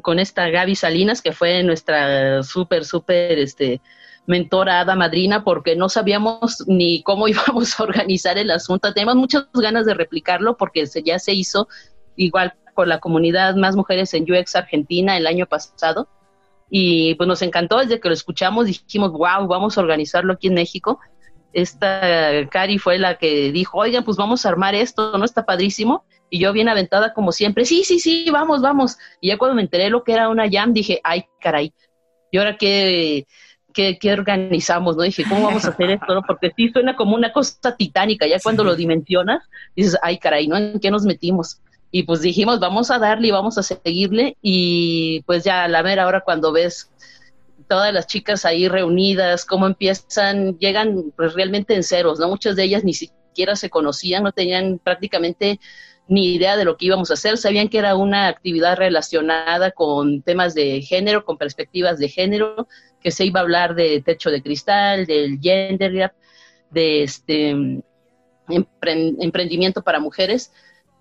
con 0.00 0.18
esta 0.18 0.48
Gaby 0.48 0.74
Salinas, 0.74 1.20
que 1.20 1.32
fue 1.32 1.62
nuestra 1.62 2.42
súper, 2.42 2.86
súper, 2.86 3.38
este, 3.38 3.82
mentora, 4.26 4.80
hada 4.80 4.94
madrina, 4.94 5.44
porque 5.44 5.76
no 5.76 5.90
sabíamos 5.90 6.64
ni 6.66 7.02
cómo 7.02 7.28
íbamos 7.28 7.78
a 7.78 7.82
organizar 7.82 8.38
el 8.38 8.50
asunto. 8.50 8.94
Teníamos 8.94 9.16
muchas 9.16 9.48
ganas 9.52 9.84
de 9.84 9.92
replicarlo 9.92 10.56
porque 10.56 10.86
ya 11.04 11.18
se 11.18 11.34
hizo 11.34 11.68
igual 12.16 12.54
con 12.72 12.88
la 12.88 13.00
comunidad 13.00 13.54
Más 13.56 13.76
Mujeres 13.76 14.14
en 14.14 14.22
UX 14.22 14.56
Argentina 14.56 15.18
el 15.18 15.26
año 15.26 15.44
pasado. 15.44 16.08
Y 16.70 17.16
pues 17.16 17.28
nos 17.28 17.42
encantó, 17.42 17.80
desde 17.80 18.00
que 18.00 18.08
lo 18.08 18.14
escuchamos 18.14 18.64
dijimos, 18.64 19.12
wow, 19.12 19.46
vamos 19.46 19.76
a 19.76 19.82
organizarlo 19.82 20.32
aquí 20.32 20.46
en 20.46 20.54
México. 20.54 21.00
Esta 21.56 22.46
Cari 22.50 22.78
fue 22.78 22.98
la 22.98 23.16
que 23.16 23.50
dijo, 23.50 23.78
oigan, 23.78 24.04
pues 24.04 24.18
vamos 24.18 24.44
a 24.44 24.50
armar 24.50 24.74
esto, 24.74 25.16
¿no? 25.16 25.24
Está 25.24 25.46
padrísimo. 25.46 26.04
Y 26.28 26.38
yo 26.38 26.52
bien 26.52 26.68
aventada 26.68 27.14
como 27.14 27.32
siempre, 27.32 27.64
sí, 27.64 27.82
sí, 27.82 27.98
sí, 27.98 28.28
vamos, 28.30 28.60
vamos. 28.60 28.98
Y 29.22 29.28
ya 29.28 29.38
cuando 29.38 29.54
me 29.54 29.62
enteré 29.62 29.88
lo 29.88 30.04
que 30.04 30.12
era 30.12 30.28
una 30.28 30.50
jam, 30.50 30.74
dije, 30.74 31.00
ay, 31.02 31.24
caray, 31.40 31.72
¿y 32.30 32.36
ahora 32.36 32.58
qué, 32.58 33.26
qué, 33.72 33.96
qué 33.98 34.12
organizamos? 34.12 34.98
¿no? 34.98 35.02
Dije, 35.02 35.24
¿cómo 35.26 35.44
vamos 35.44 35.64
a 35.64 35.70
hacer 35.70 35.92
esto? 35.92 36.14
No? 36.14 36.20
Porque 36.26 36.52
sí 36.54 36.68
suena 36.68 36.94
como 36.94 37.14
una 37.14 37.32
cosa 37.32 37.74
titánica, 37.74 38.26
ya 38.26 38.36
cuando 38.42 38.62
lo 38.62 38.76
dimensionas, 38.76 39.42
dices, 39.74 39.96
ay, 40.02 40.18
caray, 40.18 40.48
¿no? 40.48 40.58
¿En 40.58 40.78
qué 40.78 40.90
nos 40.90 41.04
metimos? 41.04 41.62
Y 41.90 42.02
pues 42.02 42.20
dijimos, 42.20 42.60
vamos 42.60 42.90
a 42.90 42.98
darle 42.98 43.28
y 43.28 43.30
vamos 43.30 43.56
a 43.56 43.62
seguirle. 43.62 44.36
Y 44.42 45.22
pues 45.22 45.42
ya 45.42 45.64
a 45.64 45.68
la 45.68 45.82
mera 45.82 46.06
hora 46.06 46.20
cuando 46.20 46.52
ves 46.52 46.90
todas 47.68 47.92
las 47.92 48.06
chicas 48.06 48.44
ahí 48.44 48.68
reunidas, 48.68 49.44
cómo 49.44 49.66
empiezan, 49.66 50.58
llegan 50.58 51.12
pues 51.16 51.34
realmente 51.34 51.74
en 51.74 51.82
ceros, 51.82 52.18
¿no? 52.18 52.28
Muchas 52.28 52.56
de 52.56 52.64
ellas 52.64 52.84
ni 52.84 52.94
siquiera 52.94 53.56
se 53.56 53.70
conocían, 53.70 54.22
no 54.22 54.32
tenían 54.32 54.78
prácticamente 54.78 55.58
ni 56.08 56.34
idea 56.34 56.56
de 56.56 56.64
lo 56.64 56.76
que 56.76 56.86
íbamos 56.86 57.10
a 57.10 57.14
hacer, 57.14 57.36
sabían 57.36 57.68
que 57.68 57.78
era 57.78 57.96
una 57.96 58.28
actividad 58.28 58.76
relacionada 58.76 59.72
con 59.72 60.22
temas 60.22 60.54
de 60.54 60.80
género, 60.82 61.24
con 61.24 61.36
perspectivas 61.36 61.98
de 61.98 62.08
género, 62.08 62.68
que 63.00 63.10
se 63.10 63.24
iba 63.24 63.40
a 63.40 63.42
hablar 63.42 63.74
de 63.74 64.02
techo 64.02 64.30
de 64.30 64.42
cristal, 64.42 65.06
del 65.06 65.40
gender 65.40 65.92
gap, 65.92 66.12
de 66.70 67.02
este 67.02 67.56
emprendimiento 68.48 69.82
para 69.82 69.98
mujeres, 69.98 70.52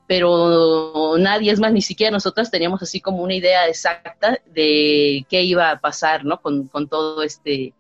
pero 0.08 1.16
nadie, 1.18 1.52
es 1.52 1.60
más, 1.60 1.74
ni 1.74 1.82
siquiera 1.82 2.12
nosotras 2.12 2.52
teníamos 2.52 2.82
así 2.84 3.02
como 3.02 3.24
una 3.24 3.34
idea 3.34 3.68
exacta 3.68 4.40
de 4.46 5.26
qué 5.30 5.42
iba 5.44 5.72
a 5.72 5.80
pasar, 5.80 6.26
¿no? 6.26 6.42
Con, 6.42 6.68
con 6.68 6.88
todo 6.88 7.24
este, 7.24 7.74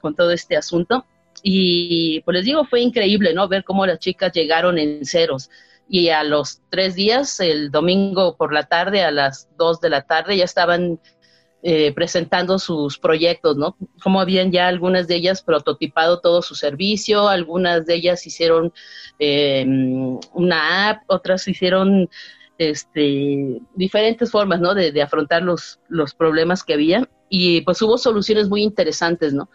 con 0.00 0.14
todo 0.14 0.30
este 0.30 0.56
asunto. 0.56 1.06
Y 1.42 2.20
pues 2.20 2.36
les 2.36 2.44
digo, 2.44 2.64
fue 2.64 2.80
increíble, 2.80 3.34
¿no? 3.34 3.48
Ver 3.48 3.64
cómo 3.64 3.86
las 3.86 3.98
chicas 3.98 4.32
llegaron 4.32 4.78
en 4.78 5.04
ceros 5.04 5.50
y 5.88 6.08
a 6.08 6.24
los 6.24 6.60
tres 6.70 6.94
días, 6.94 7.40
el 7.40 7.70
domingo 7.70 8.36
por 8.36 8.52
la 8.52 8.64
tarde, 8.64 9.02
a 9.02 9.10
las 9.10 9.48
dos 9.56 9.80
de 9.80 9.90
la 9.90 10.02
tarde, 10.02 10.36
ya 10.36 10.44
estaban 10.44 10.98
eh, 11.66 11.94
presentando 11.94 12.58
sus 12.58 12.98
proyectos, 12.98 13.56
¿no? 13.56 13.74
Como 14.02 14.20
habían 14.20 14.52
ya 14.52 14.68
algunas 14.68 15.08
de 15.08 15.14
ellas 15.14 15.40
prototipado 15.40 16.20
todo 16.20 16.42
su 16.42 16.54
servicio, 16.54 17.26
algunas 17.26 17.86
de 17.86 17.94
ellas 17.94 18.26
hicieron 18.26 18.70
eh, 19.18 19.64
una 20.34 20.90
app, 20.90 21.04
otras 21.06 21.48
hicieron 21.48 22.10
este, 22.58 23.62
diferentes 23.74 24.30
formas, 24.30 24.60
¿no? 24.60 24.74
De, 24.74 25.00
afrontar 25.00 25.40
los, 25.40 25.80
los 25.88 26.12
problemas 26.12 26.62
que 26.62 26.74
había 26.74 27.08
y 27.30 27.62
pues 27.62 27.80
hubo 27.80 27.96
soluciones 27.96 28.50
muy 28.50 28.62
interesantes, 28.62 29.32
¿no? 29.32 29.48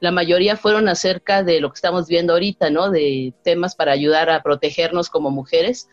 la 0.00 0.10
mayoría 0.10 0.58
fueron 0.58 0.86
acerca 0.90 1.42
de 1.42 1.60
lo 1.60 1.70
que 1.70 1.76
estamos 1.76 2.08
viendo 2.08 2.34
ahorita, 2.34 2.68
¿no? 2.68 2.90
De 2.90 3.32
temas 3.42 3.74
para 3.74 3.92
ayudar 3.92 4.28
a 4.28 4.42
protegernos 4.42 5.08
como 5.08 5.30
mujeres, 5.30 5.88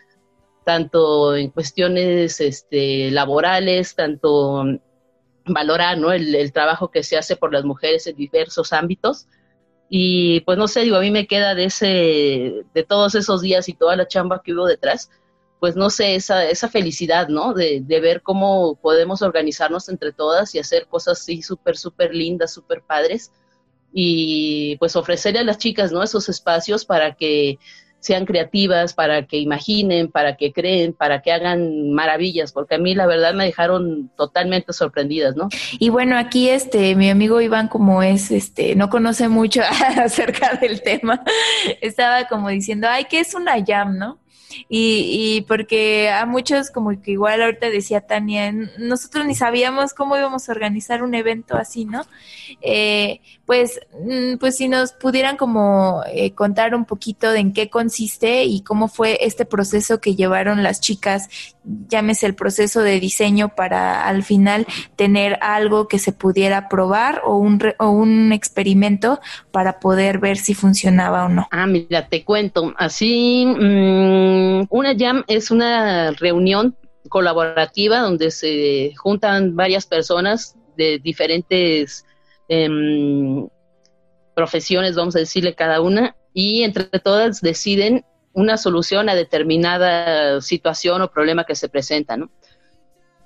tanto 0.65 1.33
en 1.37 1.49
cuestiones 1.49 2.41
este, 2.41 3.09
laborales, 3.11 3.95
tanto 3.95 4.65
valorar, 5.45 5.98
¿no? 5.98 6.12
El, 6.12 6.51
trabajo 6.53 6.91
que 6.91 7.03
se 7.03 7.17
hace 7.17 7.36
por 7.36 7.53
las 7.53 7.63
mujeres 7.63 8.07
en 8.07 8.15
diversos 8.15 8.74
ámbitos. 8.74 9.27
Y 9.89 10.41
pues 10.41 10.57
no 10.57 10.67
sé, 10.67 10.81
digo, 10.81 10.98
a 10.98 11.01
mí 11.01 11.12
me 11.12 11.27
queda 11.27 11.55
de 11.55 11.65
ese, 11.65 12.65
de 12.74 12.83
todos 12.88 13.15
esos 13.15 13.41
días 13.41 13.67
y 13.69 13.74
toda 13.74 13.95
la 13.95 14.07
chamba 14.07 14.41
que 14.41 14.53
hubo 14.53 14.65
detrás, 14.65 15.10
pues 15.60 15.75
no 15.75 15.89
sé, 15.89 16.15
esa, 16.15 16.45
esa 16.45 16.69
felicidad, 16.69 17.27
¿no? 17.27 17.53
De, 17.53 17.81
de 17.81 18.00
ver 18.00 18.21
cómo 18.21 18.75
podemos 18.81 19.21
organizarnos 19.21 19.89
entre 19.89 20.13
todas 20.13 20.55
y 20.55 20.60
hacer 20.60 20.88
cosas 20.88 21.19
así 21.21 21.41
súper, 21.41 21.77
súper 21.77 22.15
lindas, 22.15 22.53
súper 22.53 22.81
padres 22.81 23.31
y 23.93 24.77
pues 24.77 24.95
ofrecerle 24.95 25.39
a 25.39 25.43
las 25.43 25.57
chicas, 25.57 25.91
¿no? 25.91 26.03
Esos 26.03 26.29
espacios 26.29 26.86
para 26.86 27.15
que 27.15 27.60
sean 28.01 28.25
creativas, 28.25 28.93
para 28.93 29.25
que 29.25 29.38
imaginen, 29.38 30.10
para 30.10 30.36
que 30.36 30.51
creen, 30.51 30.91
para 30.91 31.22
que 31.22 31.31
hagan 31.31 31.91
maravillas, 31.93 32.51
porque 32.51 32.75
a 32.75 32.77
mí 32.79 32.93
la 32.96 33.08
verdad 33.08 33.34
me 33.34 33.46
dejaron 33.46 34.12
totalmente 34.17 34.74
sorprendidas, 34.74 35.36
¿no? 35.36 35.48
Y 35.79 35.89
bueno, 35.89 36.17
aquí 36.17 36.50
este 36.50 36.96
mi 36.96 37.10
amigo 37.10 37.39
Iván 37.39 37.67
como 37.67 38.03
es 38.03 38.31
este 38.31 38.75
no 38.75 38.89
conoce 38.89 39.29
mucho 39.29 39.62
acerca 39.98 40.55
del 40.55 40.81
tema, 40.81 41.24
estaba 41.79 42.27
como 42.27 42.50
diciendo, 42.50 42.88
"Ay, 42.89 43.05
que 43.05 43.20
es 43.20 43.34
una 43.36 43.63
jam, 43.63 43.98
¿no?" 43.98 44.20
Y, 44.70 45.38
y 45.38 45.41
porque 45.41 46.10
a 46.10 46.25
muchos, 46.25 46.72
como 46.72 47.01
que 47.01 47.12
igual 47.12 47.41
ahorita 47.41 47.70
decía 47.70 48.01
Tania, 48.01 48.51
nosotros 48.77 49.25
ni 49.25 49.36
sabíamos 49.36 49.93
cómo 49.93 50.17
íbamos 50.17 50.50
a 50.50 50.51
organizar 50.51 51.03
un 51.03 51.13
evento 51.15 51.55
así, 51.55 51.86
¿no? 51.86 52.05
Eh, 52.62 53.22
pues, 53.51 53.81
mm, 54.01 54.38
pues 54.38 54.55
si 54.55 54.70
nos 54.70 54.93
pudieran 54.93 55.36
como 55.36 56.03
eh, 56.08 56.31
contar 56.31 56.74
un 56.74 56.86
poquito 56.86 57.29
de 57.34 57.39
en 57.39 57.51
qué 57.51 57.70
consiste 57.70 58.46
y 58.46 58.62
cómo 58.62 58.88
fue 58.88 59.17
este 59.25 59.43
proceso 59.43 60.00
que 60.00 60.15
llevaron 60.15 60.63
las 60.63 60.79
chicas, 60.79 61.27
llámese 61.89 62.27
el 62.27 62.34
proceso 62.34 62.79
de 62.79 63.01
diseño 63.01 63.53
para 63.53 64.08
al 64.08 64.24
final 64.24 64.65
tener 64.96 65.38
algo 65.41 65.89
que 65.89 66.00
se 66.00 66.13
pudiera 66.13 66.70
probar 66.70 67.24
o 67.25 67.36
un, 67.36 67.62
o 67.77 67.89
un 67.89 68.31
experimento 68.31 69.20
para 69.51 69.81
poder 69.81 70.20
ver 70.20 70.38
si 70.38 70.53
funcionaba 70.53 71.25
o 71.25 71.27
no. 71.27 71.50
Ah, 71.51 71.67
mira, 71.67 72.08
te 72.08 72.24
cuento. 72.24 72.74
Así, 72.77 73.46
mm, 73.46 74.67
una 74.70 74.96
jam 74.98 75.25
es 75.27 75.51
una 75.51 76.12
reunión 76.12 76.77
colaborativa 77.10 78.00
donde 78.00 78.31
se 78.31 78.93
juntan 78.96 79.58
varias 79.58 79.86
personas 79.86 80.55
de 80.77 81.00
diferentes 81.00 82.05
em, 82.51 83.48
profesiones, 84.36 84.96
vamos 84.98 85.15
a 85.15 85.20
decirle 85.20 85.55
cada 85.55 85.79
una, 85.79 86.17
y 86.34 86.63
entre 86.63 86.84
todas 87.00 87.39
deciden 87.39 88.03
una 88.34 88.58
solución 88.58 89.08
a 89.08 89.15
determinada 89.15 90.41
situación 90.41 91.01
o 91.01 91.12
problema 91.12 91.46
que 91.46 91.55
se 91.55 91.70
presenta. 91.70 92.17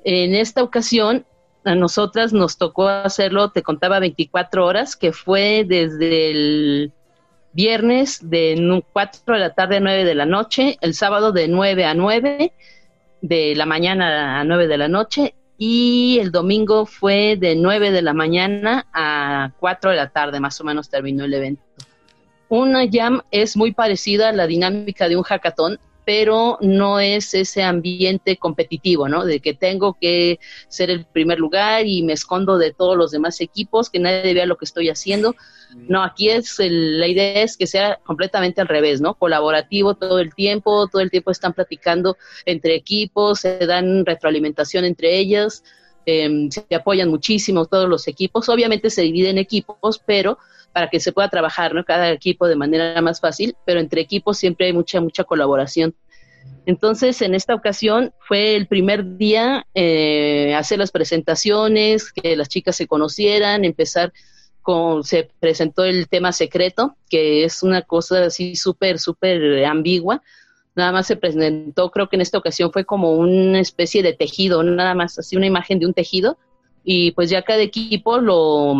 En 0.03 0.35
esta 0.35 0.61
ocasión, 0.61 1.25
a 1.63 1.73
nosotras 1.73 2.33
nos 2.33 2.59
tocó 2.59 2.87
hacerlo, 2.87 3.49
te 3.49 3.63
contaba 3.63 3.99
24 3.99 4.63
horas, 4.63 4.95
que 4.95 5.11
fue 5.11 5.65
desde 5.67 6.29
el 6.29 6.93
viernes 7.53 8.29
de 8.29 8.83
4 8.93 9.33
de 9.33 9.39
la 9.39 9.53
tarde 9.55 9.77
a 9.77 9.79
9 9.79 10.05
de 10.05 10.15
la 10.15 10.27
noche, 10.27 10.77
el 10.81 10.93
sábado 10.93 11.31
de 11.31 11.47
9 11.47 11.85
a 11.85 11.95
9, 11.95 12.53
de 13.21 13.55
la 13.55 13.65
mañana 13.65 14.39
a 14.39 14.43
9 14.43 14.67
de 14.67 14.77
la 14.77 14.87
noche, 14.87 15.33
y 15.57 16.17
el 16.19 16.31
domingo 16.31 16.85
fue 16.85 17.37
de 17.39 17.55
9 17.55 17.91
de 17.91 18.01
la 18.01 18.13
mañana 18.13 18.87
a 18.93 19.51
4 19.59 19.91
de 19.91 19.97
la 19.97 20.09
tarde, 20.09 20.39
más 20.39 20.59
o 20.59 20.63
menos 20.63 20.89
terminó 20.89 21.25
el 21.25 21.33
evento. 21.33 21.63
Una 22.49 22.83
jam 22.91 23.21
es 23.31 23.57
muy 23.57 23.71
parecida 23.71 24.29
a 24.29 24.33
la 24.33 24.47
dinámica 24.47 25.07
de 25.07 25.15
un 25.15 25.23
hackathon, 25.23 25.79
pero 26.05 26.59
no 26.61 26.99
es 26.99 27.33
ese 27.33 27.63
ambiente 27.63 28.37
competitivo, 28.37 29.09
¿no? 29.09 29.25
De 29.25 29.39
que 29.39 29.55
tengo 29.55 29.97
que 29.99 30.39
ser 30.67 30.91
el 30.91 31.05
primer 31.05 31.39
lugar 31.39 31.87
y 31.87 32.03
me 32.03 32.13
escondo 32.13 32.57
de 32.57 32.71
todos 32.71 32.95
los 32.95 33.11
demás 33.11 33.41
equipos, 33.41 33.89
que 33.89 33.99
nadie 33.99 34.33
vea 34.33 34.45
lo 34.45 34.57
que 34.57 34.65
estoy 34.65 34.89
haciino. 34.89 35.35
No, 35.87 36.03
aquí 36.03 36.29
es 36.29 36.55
la 36.59 37.07
idea 37.07 37.43
es 37.43 37.57
que 37.57 37.67
sea 37.67 37.99
completamente 38.03 38.61
al 38.61 38.67
revés, 38.67 39.01
¿no? 39.01 39.13
Colaborativo 39.13 39.93
todo 39.95 40.19
el 40.19 40.33
tiempo, 40.33 40.87
todo 40.87 41.01
el 41.01 41.11
tiempo 41.11 41.31
están 41.31 41.53
platicando 41.53 42.17
entre 42.45 42.75
equipos, 42.75 43.41
se 43.41 43.59
dan 43.65 44.05
retroalimentación 44.05 44.85
entre 44.85 45.17
ellas, 45.17 45.63
em, 46.05 46.49
se 46.49 46.65
apoyan 46.73 47.09
muchísimo 47.09 47.65
todos 47.65 47.89
los 47.89 48.07
equipos. 48.07 48.49
Obviamente 48.49 48.89
se 48.89 49.01
dividen 49.03 49.37
equipos, 49.37 50.01
pero 50.05 50.37
para 50.71 50.89
que 50.89 50.99
se 50.99 51.11
pueda 51.11 51.29
trabajar, 51.29 51.73
¿no? 51.75 51.83
Cada 51.83 52.09
equipo 52.11 52.47
de 52.47 52.55
manera 52.55 53.01
más 53.01 53.19
fácil, 53.19 53.55
pero 53.65 53.79
entre 53.79 54.01
equipos 54.01 54.37
siempre 54.37 54.67
hay 54.67 54.73
mucha, 54.73 55.01
mucha 55.01 55.23
colaboración. 55.23 55.93
Entonces, 56.65 57.21
en 57.21 57.35
esta 57.35 57.53
ocasión 57.53 58.13
fue 58.19 58.55
el 58.55 58.67
primer 58.67 59.17
día 59.17 59.67
eh, 59.75 60.53
hacer 60.55 60.79
las 60.79 60.91
presentaciones, 60.91 62.11
que 62.11 62.35
las 62.35 62.49
chicas 62.49 62.75
se 62.75 62.87
conocieran, 62.87 63.65
empezar 63.65 64.11
se 65.03 65.29
presentó 65.39 65.83
el 65.83 66.07
tema 66.07 66.31
secreto, 66.31 66.95
que 67.09 67.43
es 67.43 67.63
una 67.63 67.81
cosa 67.81 68.25
así 68.25 68.55
súper, 68.55 68.99
súper 68.99 69.65
ambigua. 69.65 70.21
Nada 70.75 70.91
más 70.91 71.07
se 71.07 71.15
presentó, 71.15 71.91
creo 71.91 72.09
que 72.09 72.17
en 72.17 72.21
esta 72.21 72.37
ocasión 72.37 72.71
fue 72.71 72.85
como 72.85 73.13
una 73.13 73.59
especie 73.59 74.03
de 74.03 74.13
tejido, 74.13 74.61
nada 74.63 74.93
más 74.93 75.17
así 75.19 75.37
una 75.37 75.45
imagen 75.45 75.79
de 75.79 75.85
un 75.85 75.93
tejido, 75.93 76.37
y 76.83 77.11
pues 77.11 77.29
ya 77.29 77.43
cada 77.43 77.61
equipo 77.61 78.17
lo 78.19 78.75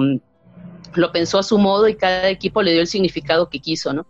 lo 0.98 1.12
pensó 1.12 1.40
a 1.40 1.44
su 1.44 1.58
modo 1.58 1.88
y 1.88 1.96
cada 1.96 2.30
equipo 2.30 2.62
le 2.62 2.72
dio 2.72 2.82
el 2.82 2.88
significado 2.88 3.50
que 3.50 3.60
quiso, 3.60 3.94
¿no? 3.94 4.06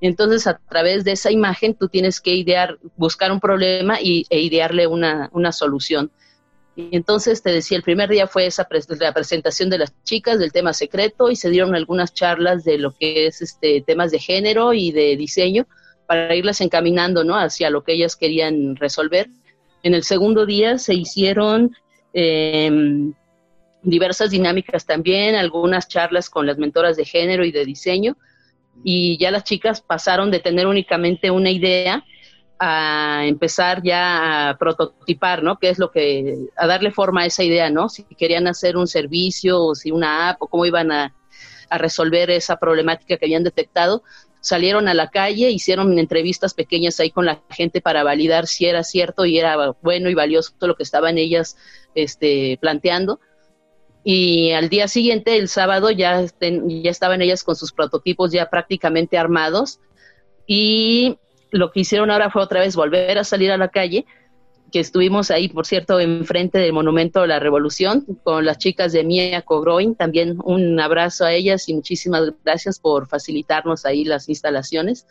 Entonces, 0.00 0.46
a 0.46 0.58
través 0.58 1.04
de 1.04 1.12
esa 1.12 1.30
imagen, 1.30 1.74
tú 1.74 1.88
tienes 1.88 2.20
que 2.20 2.34
idear, 2.34 2.78
buscar 2.96 3.32
un 3.32 3.40
problema 3.40 4.00
y, 4.00 4.26
e 4.30 4.40
idearle 4.40 4.86
una, 4.86 5.28
una 5.32 5.50
solución. 5.50 6.12
Y 6.78 6.94
entonces, 6.94 7.42
te 7.42 7.50
decía, 7.50 7.76
el 7.76 7.82
primer 7.82 8.08
día 8.08 8.28
fue 8.28 8.46
esa 8.46 8.64
la 9.00 9.12
presentación 9.12 9.68
de 9.68 9.78
las 9.78 9.92
chicas 10.04 10.38
del 10.38 10.52
tema 10.52 10.72
secreto 10.72 11.28
y 11.28 11.34
se 11.34 11.50
dieron 11.50 11.74
algunas 11.74 12.14
charlas 12.14 12.62
de 12.62 12.78
lo 12.78 12.92
que 12.92 13.26
es 13.26 13.42
este 13.42 13.82
temas 13.84 14.12
de 14.12 14.20
género 14.20 14.72
y 14.72 14.92
de 14.92 15.16
diseño 15.16 15.66
para 16.06 16.36
irlas 16.36 16.60
encaminando, 16.60 17.24
¿no? 17.24 17.34
Hacia 17.34 17.68
lo 17.70 17.82
que 17.82 17.94
ellas 17.94 18.14
querían 18.14 18.76
resolver. 18.76 19.28
En 19.82 19.92
el 19.92 20.04
segundo 20.04 20.46
día 20.46 20.78
se 20.78 20.94
hicieron 20.94 21.74
eh, 22.14 22.70
diversas 23.82 24.30
dinámicas 24.30 24.86
también, 24.86 25.34
algunas 25.34 25.88
charlas 25.88 26.30
con 26.30 26.46
las 26.46 26.58
mentoras 26.58 26.96
de 26.96 27.04
género 27.04 27.44
y 27.44 27.50
de 27.50 27.64
diseño, 27.64 28.16
y 28.84 29.18
ya 29.18 29.32
las 29.32 29.42
chicas 29.42 29.80
pasaron 29.80 30.30
de 30.30 30.38
tener 30.38 30.68
únicamente 30.68 31.32
una 31.32 31.50
idea 31.50 32.04
a 32.58 33.22
empezar 33.26 33.82
ya 33.82 34.50
a 34.50 34.58
prototipar, 34.58 35.42
¿no? 35.42 35.58
¿Qué 35.58 35.68
es 35.68 35.78
lo 35.78 35.90
que, 35.90 36.36
a 36.56 36.66
darle 36.66 36.90
forma 36.90 37.22
a 37.22 37.26
esa 37.26 37.44
idea, 37.44 37.70
¿no? 37.70 37.88
Si 37.88 38.04
querían 38.04 38.46
hacer 38.46 38.76
un 38.76 38.86
servicio 38.86 39.62
o 39.62 39.74
si 39.74 39.90
una 39.90 40.30
app 40.30 40.42
o 40.42 40.48
cómo 40.48 40.66
iban 40.66 40.90
a, 40.90 41.14
a 41.70 41.78
resolver 41.78 42.30
esa 42.30 42.56
problemática 42.56 43.16
que 43.16 43.26
habían 43.26 43.44
detectado, 43.44 44.02
salieron 44.40 44.88
a 44.88 44.94
la 44.94 45.10
calle, 45.10 45.50
hicieron 45.50 45.98
entrevistas 45.98 46.54
pequeñas 46.54 46.98
ahí 47.00 47.10
con 47.10 47.26
la 47.26 47.42
gente 47.50 47.80
para 47.80 48.04
validar 48.04 48.46
si 48.46 48.66
era 48.66 48.82
cierto 48.82 49.24
y 49.24 49.38
era 49.38 49.74
bueno 49.82 50.08
y 50.10 50.14
valioso 50.14 50.52
lo 50.60 50.76
que 50.76 50.84
estaban 50.84 51.18
ellas 51.18 51.56
este, 51.94 52.58
planteando 52.60 53.20
y 54.10 54.52
al 54.52 54.70
día 54.70 54.88
siguiente, 54.88 55.36
el 55.36 55.48
sábado, 55.48 55.90
ya, 55.90 56.24
ya 56.40 56.90
estaban 56.90 57.20
ellas 57.20 57.44
con 57.44 57.56
sus 57.56 57.72
prototipos 57.72 58.32
ya 58.32 58.48
prácticamente 58.48 59.18
armados 59.18 59.80
y 60.46 61.18
lo 61.50 61.70
que 61.70 61.80
hicieron 61.80 62.10
ahora 62.10 62.30
fue 62.30 62.42
otra 62.42 62.60
vez 62.60 62.76
volver 62.76 63.18
a 63.18 63.24
salir 63.24 63.50
a 63.50 63.56
la 63.56 63.68
calle, 63.68 64.06
que 64.70 64.80
estuvimos 64.80 65.30
ahí, 65.30 65.48
por 65.48 65.66
cierto, 65.66 65.98
enfrente 65.98 66.58
del 66.58 66.72
Monumento 66.72 67.22
de 67.22 67.28
la 67.28 67.38
Revolución 67.38 68.04
con 68.22 68.44
las 68.44 68.58
chicas 68.58 68.92
de 68.92 69.04
Mia 69.04 69.42
Cogroin, 69.42 69.94
también 69.94 70.38
un 70.44 70.78
abrazo 70.78 71.24
a 71.24 71.32
ellas 71.32 71.68
y 71.68 71.74
muchísimas 71.74 72.32
gracias 72.44 72.78
por 72.78 73.08
facilitarnos 73.08 73.86
ahí 73.86 74.04
las 74.04 74.28
instalaciones. 74.28 75.06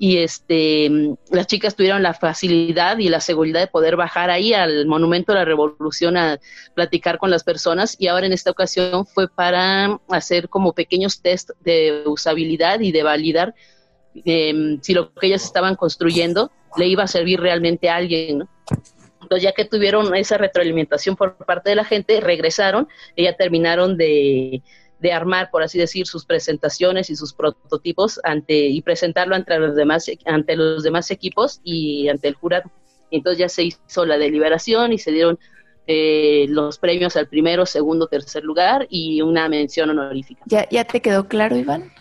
Y 0.00 0.18
este 0.18 1.16
las 1.32 1.48
chicas 1.48 1.74
tuvieron 1.74 2.04
la 2.04 2.14
facilidad 2.14 2.98
y 2.98 3.08
la 3.08 3.20
seguridad 3.20 3.60
de 3.60 3.66
poder 3.66 3.96
bajar 3.96 4.30
ahí 4.30 4.52
al 4.52 4.86
Monumento 4.86 5.32
de 5.32 5.40
la 5.40 5.44
Revolución 5.44 6.16
a 6.16 6.38
platicar 6.74 7.18
con 7.18 7.30
las 7.30 7.42
personas. 7.42 7.96
Y 7.98 8.06
ahora 8.06 8.26
en 8.26 8.32
esta 8.32 8.52
ocasión 8.52 9.06
fue 9.06 9.28
para 9.28 9.98
hacer 10.08 10.48
como 10.48 10.72
pequeños 10.72 11.20
test 11.20 11.50
de 11.60 12.04
usabilidad 12.06 12.78
y 12.78 12.92
de 12.92 13.02
validar 13.02 13.54
em, 14.14 14.80
si 14.82 14.94
lo 14.94 15.12
que 15.12 15.26
ellas 15.26 15.44
estaban 15.44 15.76
construyendo 15.76 16.50
le 16.76 16.86
iba 16.86 17.04
a 17.04 17.08
servir 17.08 17.40
realmente 17.40 17.88
a 17.88 17.96
alguien, 17.96 18.48
Entonces, 19.20 19.42
ya 19.42 19.52
que 19.52 19.64
tuvieron 19.64 20.14
esa 20.14 20.38
retroalimentación 20.38 21.16
por 21.16 21.36
parte 21.36 21.70
de 21.70 21.76
la 21.76 21.84
gente, 21.84 22.20
regresaron 22.20 22.88
y 23.14 23.24
ya 23.24 23.34
terminaron 23.34 23.96
de, 23.96 24.62
de 25.00 25.12
armar, 25.12 25.50
por 25.50 25.62
así 25.62 25.78
decir, 25.78 26.06
sus 26.06 26.24
presentaciones 26.24 27.10
y 27.10 27.16
sus 27.16 27.32
prototipos 27.32 28.20
ante 28.24 28.54
y 28.54 28.80
presentarlo 28.82 29.34
ante 29.34 29.58
los 29.58 29.76
demás 29.76 30.10
ante 30.24 30.56
los 30.56 30.82
demás 30.82 31.10
equipos 31.10 31.60
y 31.62 32.08
ante 32.08 32.28
el 32.28 32.34
jurado. 32.34 32.70
Entonces 33.10 33.38
ya 33.38 33.48
se 33.48 33.64
hizo 33.64 34.06
la 34.06 34.18
deliberación 34.18 34.92
y 34.92 34.98
se 34.98 35.12
dieron 35.12 35.38
eh, 35.86 36.46
los 36.48 36.78
premios 36.78 37.16
al 37.16 37.28
primero, 37.28 37.64
segundo, 37.64 38.08
tercer 38.08 38.44
lugar 38.44 38.86
y 38.90 39.22
una 39.22 39.48
mención 39.48 39.90
honorífica. 39.90 40.42
¿Ya, 40.46 40.68
ya 40.68 40.84
te 40.84 41.00
quedó 41.00 41.28
claro, 41.28 41.56
Iván? 41.56 41.92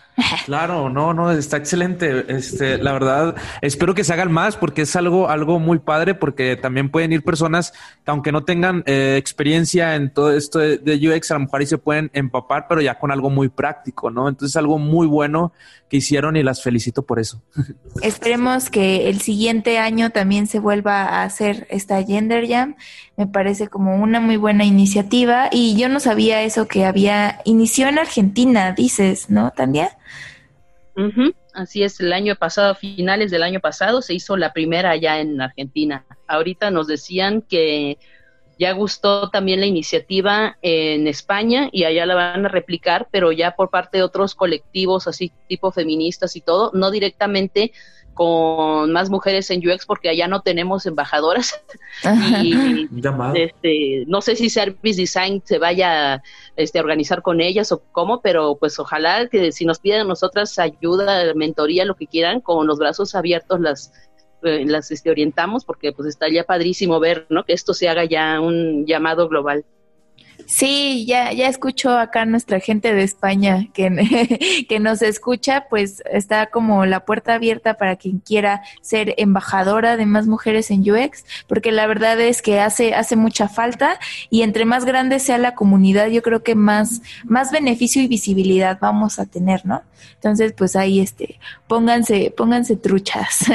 Claro, 0.45 0.89
no, 0.89 1.13
no, 1.13 1.31
está 1.31 1.57
excelente. 1.57 2.25
Este, 2.27 2.77
la 2.79 2.93
verdad, 2.93 3.35
espero 3.61 3.93
que 3.93 4.03
se 4.03 4.13
hagan 4.13 4.31
más 4.31 4.57
porque 4.57 4.81
es 4.81 4.95
algo, 4.95 5.29
algo 5.29 5.59
muy 5.59 5.77
padre 5.79 6.15
porque 6.15 6.55
también 6.55 6.89
pueden 6.89 7.13
ir 7.13 7.23
personas 7.23 7.71
que 8.03 8.11
aunque 8.11 8.31
no 8.31 8.43
tengan 8.43 8.83
eh, 8.87 9.15
experiencia 9.17 9.95
en 9.95 10.11
todo 10.11 10.33
esto 10.33 10.59
de, 10.59 11.09
UX, 11.09 11.31
a 11.31 11.35
lo 11.35 11.41
mejor 11.41 11.59
ahí 11.59 11.67
se 11.67 11.77
pueden 11.77 12.09
empapar, 12.13 12.65
pero 12.67 12.81
ya 12.81 12.97
con 12.97 13.11
algo 13.11 13.29
muy 13.29 13.49
práctico, 13.49 14.09
¿no? 14.09 14.27
Entonces 14.27 14.55
algo 14.57 14.79
muy 14.79 15.05
bueno 15.05 15.53
que 15.87 15.97
hicieron 15.97 16.35
y 16.35 16.43
las 16.43 16.63
felicito 16.63 17.03
por 17.03 17.19
eso. 17.19 17.41
Esperemos 18.01 18.69
que 18.69 19.09
el 19.09 19.21
siguiente 19.21 19.77
año 19.77 20.09
también 20.09 20.47
se 20.47 20.59
vuelva 20.59 21.03
a 21.03 21.23
hacer 21.23 21.67
esta 21.69 22.03
Gender 22.03 22.47
Jam. 22.47 22.75
Me 23.15 23.27
parece 23.27 23.67
como 23.67 23.95
una 23.95 24.19
muy 24.19 24.37
buena 24.37 24.65
iniciativa 24.65 25.49
y 25.51 25.77
yo 25.77 25.89
no 25.89 25.99
sabía 25.99 26.41
eso 26.41 26.67
que 26.67 26.85
había 26.85 27.39
inició 27.45 27.87
en 27.87 27.99
Argentina, 27.99 28.73
dices, 28.73 29.29
¿no? 29.29 29.51
También. 30.97 31.35
Así 31.53 31.83
es, 31.83 31.99
el 31.99 32.13
año 32.13 32.35
pasado, 32.35 32.75
finales 32.75 33.31
del 33.31 33.43
año 33.43 33.59
pasado, 33.59 34.01
se 34.01 34.13
hizo 34.13 34.37
la 34.37 34.53
primera 34.53 34.91
allá 34.91 35.19
en 35.19 35.41
Argentina. 35.41 36.05
Ahorita 36.27 36.69
nos 36.71 36.87
decían 36.87 37.41
que 37.41 37.97
ya 38.59 38.71
gustó 38.73 39.29
también 39.29 39.59
la 39.59 39.65
iniciativa 39.65 40.57
en 40.61 41.07
España 41.07 41.69
y 41.71 41.83
allá 41.83 42.05
la 42.05 42.15
van 42.15 42.45
a 42.45 42.49
replicar, 42.49 43.07
pero 43.11 43.31
ya 43.31 43.55
por 43.55 43.69
parte 43.69 43.97
de 43.97 44.03
otros 44.03 44.35
colectivos 44.35 45.07
así 45.07 45.31
tipo 45.47 45.71
feministas 45.71 46.35
y 46.35 46.41
todo, 46.41 46.71
no 46.73 46.91
directamente 46.91 47.71
con 48.17 48.91
más 48.91 49.11
mujeres 49.11 49.51
en 49.51 49.59
UX 49.59 49.85
porque 49.85 50.09
allá 50.09 50.27
no 50.27 50.41
tenemos 50.41 50.87
embajadoras 50.87 51.63
y 52.41 52.87
este, 53.35 54.05
no 54.07 54.21
sé 54.21 54.35
si 54.35 54.49
Service 54.49 54.99
Design 54.99 55.43
se 55.45 55.59
vaya 55.59 56.23
este, 56.55 56.79
a 56.79 56.81
organizar 56.81 57.21
con 57.21 57.39
ellas 57.39 57.71
o 57.71 57.83
cómo, 57.91 58.21
pero 58.21 58.57
pues 58.57 58.79
ojalá 58.79 59.27
que 59.27 59.51
si 59.51 59.65
nos 59.65 59.77
piden 59.77 60.01
a 60.01 60.05
nosotras 60.05 60.57
ayuda, 60.57 61.31
mentoría, 61.35 61.85
lo 61.85 61.95
que 61.95 62.07
quieran, 62.07 62.41
con 62.41 62.65
los 62.65 62.79
brazos 62.79 63.13
abiertos 63.13 63.59
las 63.59 63.93
eh, 64.41 64.65
las 64.65 64.89
este, 64.91 65.11
orientamos 65.11 65.63
porque 65.63 65.93
pues 65.93 66.09
está 66.09 66.27
ya 66.27 66.43
padrísimo 66.43 66.99
ver, 66.99 67.27
¿no? 67.29 67.43
Que 67.43 67.53
esto 67.53 67.75
se 67.75 67.87
haga 67.87 68.05
ya 68.05 68.41
un 68.41 68.85
llamado 68.87 69.27
global. 69.27 69.63
Sí, 70.47 71.05
ya, 71.05 71.33
ya 71.33 71.49
escucho 71.49 71.97
acá 71.97 72.25
nuestra 72.25 72.61
gente 72.61 72.93
de 72.93 73.03
España 73.03 73.67
que, 73.73 74.65
que 74.69 74.79
nos 74.79 75.01
escucha, 75.01 75.65
pues 75.69 76.01
está 76.09 76.45
como 76.45 76.85
la 76.85 77.01
puerta 77.01 77.33
abierta 77.33 77.73
para 77.73 77.97
quien 77.97 78.19
quiera 78.19 78.61
ser 78.81 79.13
embajadora 79.17 79.97
de 79.97 80.05
más 80.05 80.25
mujeres 80.25 80.71
en 80.71 80.89
UX, 80.89 81.25
porque 81.47 81.73
la 81.73 81.85
verdad 81.85 82.17
es 82.21 82.41
que 82.41 82.61
hace, 82.61 82.95
hace 82.95 83.17
mucha 83.17 83.49
falta 83.49 83.99
y 84.29 84.43
entre 84.43 84.63
más 84.63 84.85
grande 84.85 85.19
sea 85.19 85.37
la 85.37 85.53
comunidad, 85.53 86.07
yo 86.07 86.21
creo 86.21 86.43
que 86.43 86.55
más, 86.55 87.01
más 87.25 87.51
beneficio 87.51 88.01
y 88.01 88.07
visibilidad 88.07 88.77
vamos 88.79 89.19
a 89.19 89.25
tener, 89.25 89.65
¿no? 89.65 89.81
Entonces, 90.13 90.53
pues 90.53 90.77
ahí 90.77 91.01
este, 91.01 91.39
pónganse, 91.67 92.33
pónganse 92.35 92.77
truchas. 92.77 93.45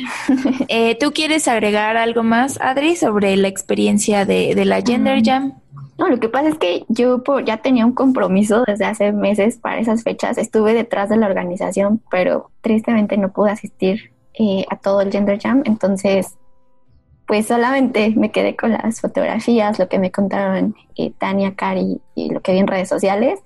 eh, 0.68 0.96
¿Tú 1.00 1.12
quieres 1.12 1.48
agregar 1.48 1.96
algo 1.96 2.22
más, 2.22 2.60
Adri, 2.60 2.94
sobre 2.94 3.36
la 3.36 3.48
experiencia 3.48 4.24
de, 4.24 4.54
de 4.54 4.64
la 4.64 4.80
Gender 4.80 5.22
Jam? 5.24 5.54
No, 5.98 6.08
lo 6.08 6.20
que 6.20 6.28
pasa 6.28 6.48
es 6.50 6.58
que 6.58 6.84
yo 6.88 7.22
ya 7.44 7.58
tenía 7.58 7.86
un 7.86 7.92
compromiso 7.92 8.64
desde 8.66 8.84
hace 8.84 9.12
meses 9.12 9.56
para 9.56 9.80
esas 9.80 10.02
fechas. 10.02 10.36
Estuve 10.36 10.74
detrás 10.74 11.08
de 11.08 11.16
la 11.16 11.26
organización, 11.26 12.02
pero 12.10 12.50
tristemente 12.60 13.16
no 13.16 13.32
pude 13.32 13.50
asistir 13.50 14.12
eh, 14.34 14.66
a 14.68 14.76
todo 14.76 15.00
el 15.00 15.10
Gender 15.10 15.40
Jam. 15.40 15.62
Entonces, 15.64 16.36
pues 17.26 17.46
solamente 17.46 18.12
me 18.14 18.30
quedé 18.30 18.56
con 18.56 18.72
las 18.72 19.00
fotografías, 19.00 19.78
lo 19.78 19.88
que 19.88 19.98
me 19.98 20.12
contaron 20.12 20.76
eh, 20.96 21.12
Tania, 21.18 21.54
Cari 21.54 22.00
y 22.14 22.30
lo 22.30 22.42
que 22.42 22.52
vi 22.52 22.58
en 22.58 22.66
redes 22.66 22.90
sociales. 22.90 23.40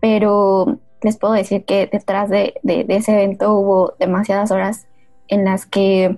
Pero 0.00 0.78
les 1.02 1.18
puedo 1.18 1.34
decir 1.34 1.66
que 1.66 1.86
detrás 1.92 2.30
de, 2.30 2.54
ese 2.64 3.12
evento 3.12 3.54
hubo 3.54 3.94
demasiadas 3.98 4.50
horas 4.50 4.86
en 5.28 5.44
las 5.44 5.66
que 5.66 6.16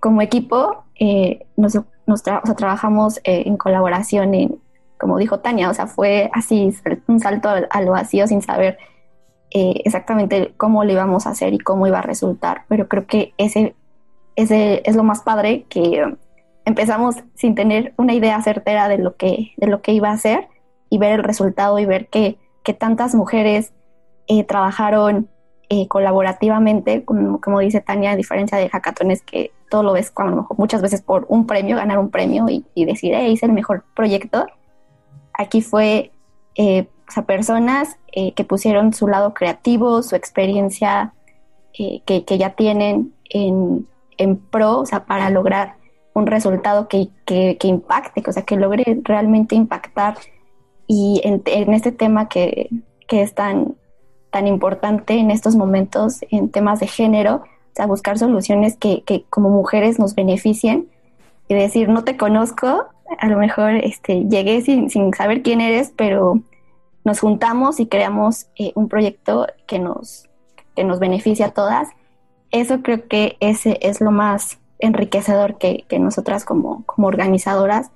como 0.00 0.22
equipo 0.22 0.84
eh, 0.98 1.46
nos, 1.56 1.74
trabajamos 2.56 3.20
en 3.24 3.56
colaboración 3.58 4.34
en 4.34 4.65
como 4.98 5.18
dijo 5.18 5.40
Tania, 5.40 5.70
o 5.70 5.74
sea, 5.74 5.86
fue 5.86 6.30
así 6.32 6.74
un 7.06 7.20
salto 7.20 7.48
al, 7.48 7.88
vacío 7.88 8.26
sin 8.26 8.42
saber 8.42 8.78
eh, 9.50 9.82
exactamente 9.84 10.54
cómo 10.56 10.84
lo 10.84 10.92
íbamos 10.92 11.26
a 11.26 11.30
hacer 11.30 11.54
y 11.54 11.58
cómo 11.58 11.86
iba 11.86 11.98
a 11.98 12.02
resultar, 12.02 12.64
pero 12.68 12.88
creo 12.88 13.06
que 13.06 13.34
ese, 13.38 13.74
ese 14.36 14.82
es 14.84 14.96
lo 14.96 15.04
más 15.04 15.22
padre 15.22 15.64
que 15.68 16.04
empezamos 16.64 17.16
sin 17.34 17.54
tener 17.54 17.94
una 17.96 18.14
idea 18.14 18.40
certera 18.42 18.88
de 18.88 18.98
lo 18.98 19.16
que, 19.16 19.52
de 19.56 19.66
lo 19.66 19.82
que 19.82 19.92
iba 19.92 20.10
a 20.10 20.14
hacer 20.14 20.48
y 20.90 20.98
ver 20.98 21.12
el 21.12 21.24
resultado 21.24 21.78
y 21.78 21.86
ver 21.86 22.08
que, 22.08 22.38
que 22.62 22.74
tantas 22.74 23.14
mujeres 23.14 23.72
eh, 24.28 24.44
trabajaron 24.44 25.28
eh, 25.68 25.88
colaborativamente, 25.88 27.04
como, 27.04 27.40
como, 27.40 27.60
dice 27.60 27.80
Tania, 27.80 28.12
a 28.12 28.16
diferencia 28.16 28.56
de 28.58 28.68
hackatones 28.68 29.22
que 29.22 29.52
todo 29.68 29.82
lo 29.82 29.92
ves 29.92 30.10
cuando, 30.10 30.46
muchas 30.56 30.80
veces 30.80 31.02
por 31.02 31.26
un 31.28 31.46
premio, 31.46 31.76
ganar 31.76 31.98
un 31.98 32.10
premio 32.10 32.46
y, 32.48 32.84
decir, 32.84 33.14
hey, 33.16 33.32
hice 33.32 33.46
el 33.46 33.52
mejor 33.52 33.84
proyecto. 33.94 34.46
Aquí 35.36 35.60
fue 35.62 36.12
eh, 36.54 36.88
a 37.14 37.22
personas 37.22 37.98
eh, 38.12 38.32
que 38.32 38.44
pusieron 38.44 38.92
su 38.92 39.06
lado 39.06 39.34
creativo, 39.34 40.02
su 40.02 40.16
experiencia 40.16 41.12
eh, 41.78 42.00
que, 42.04 42.38
ya 42.38 42.50
tienen 42.50 43.14
en, 43.28 43.86
pro, 44.50 44.78
o 44.78 44.86
sea, 44.86 45.04
para 45.04 45.30
lograr 45.30 45.76
un 46.14 46.26
resultado 46.26 46.88
que, 46.88 47.10
impacte, 47.62 48.22
o 48.26 48.32
sea, 48.32 48.42
que 48.42 48.56
logre 48.56 49.00
realmente 49.04 49.54
impactar. 49.54 50.16
Y 50.86 51.20
en, 51.24 51.42
este 51.74 51.92
tema 51.92 52.28
que, 52.28 52.70
es 53.08 53.34
tan, 53.34 53.76
tan 54.30 54.46
importante 54.46 55.14
en 55.14 55.30
estos 55.30 55.54
momentos, 55.54 56.20
en 56.30 56.50
temas 56.50 56.80
de 56.80 56.86
género, 56.86 57.36
o 57.36 57.76
sea, 57.76 57.86
buscar 57.86 58.18
soluciones 58.18 58.76
que, 58.76 59.02
que 59.02 59.24
como 59.28 59.50
mujeres 59.50 59.98
nos 59.98 60.14
beneficien 60.14 60.88
y 61.48 61.54
decir, 61.54 61.90
no 61.90 62.04
te 62.04 62.16
conozco, 62.16 62.86
a 63.18 63.28
lo 63.28 63.38
mejor 63.38 63.72
este, 63.72 64.24
llegué 64.24 64.62
sin, 64.62 64.90
sin 64.90 65.12
saber 65.14 65.42
quién 65.42 65.60
eres, 65.60 65.92
pero 65.96 66.40
nos 67.04 67.20
juntamos 67.20 67.78
y 67.80 67.86
creamos 67.86 68.46
eh, 68.56 68.72
un 68.74 68.88
proyecto 68.88 69.46
que 69.66 69.78
nos, 69.78 70.28
que 70.74 70.84
nos 70.84 70.98
beneficia 70.98 71.46
a 71.46 71.50
todas. 71.50 71.88
Eso 72.50 72.82
creo 72.82 73.06
que 73.08 73.36
ese 73.40 73.78
es 73.80 74.00
lo 74.00 74.10
más 74.10 74.58
enriquecedor 74.78 75.56
que, 75.56 75.84
que 75.88 75.98
nosotras 75.98 76.44
como, 76.44 76.84
como 76.84 77.06
organizadoras 77.06 77.90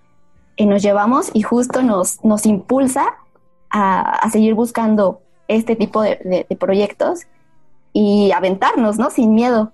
eh, 0.57 0.66
nos 0.66 0.83
llevamos 0.83 1.31
y 1.35 1.42
justo 1.42 1.83
nos, 1.83 2.25
nos 2.25 2.46
impulsa 2.46 3.14
a, 3.70 4.01
a 4.01 4.31
seguir 4.31 4.55
buscando 4.55 5.20
este 5.49 5.75
tipo 5.75 6.03
de, 6.03 6.46
de, 6.49 6.57
proyectos 6.57 7.27
y 7.92 8.31
aventarnos, 8.33 8.99
¿no? 8.99 9.11
Sin 9.11 9.35
miedo, 9.35 9.73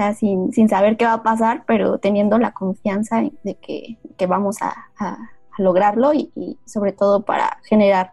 sea, 0.00 0.14
sin, 0.14 0.52
sin 0.52 0.68
saber 0.68 0.96
qué 0.96 1.04
va 1.04 1.14
a 1.14 1.22
pasar, 1.22 1.64
pero 1.66 1.98
teniendo 1.98 2.38
la 2.38 2.52
confianza 2.52 3.22
de 3.42 3.54
que, 3.56 3.98
que 4.16 4.26
vamos 4.26 4.56
a, 4.62 4.74
lograrlo 5.58 6.14
y, 6.14 6.30
sobre 6.64 6.92
todo 6.92 7.22
para 7.22 7.58
generar 7.64 8.12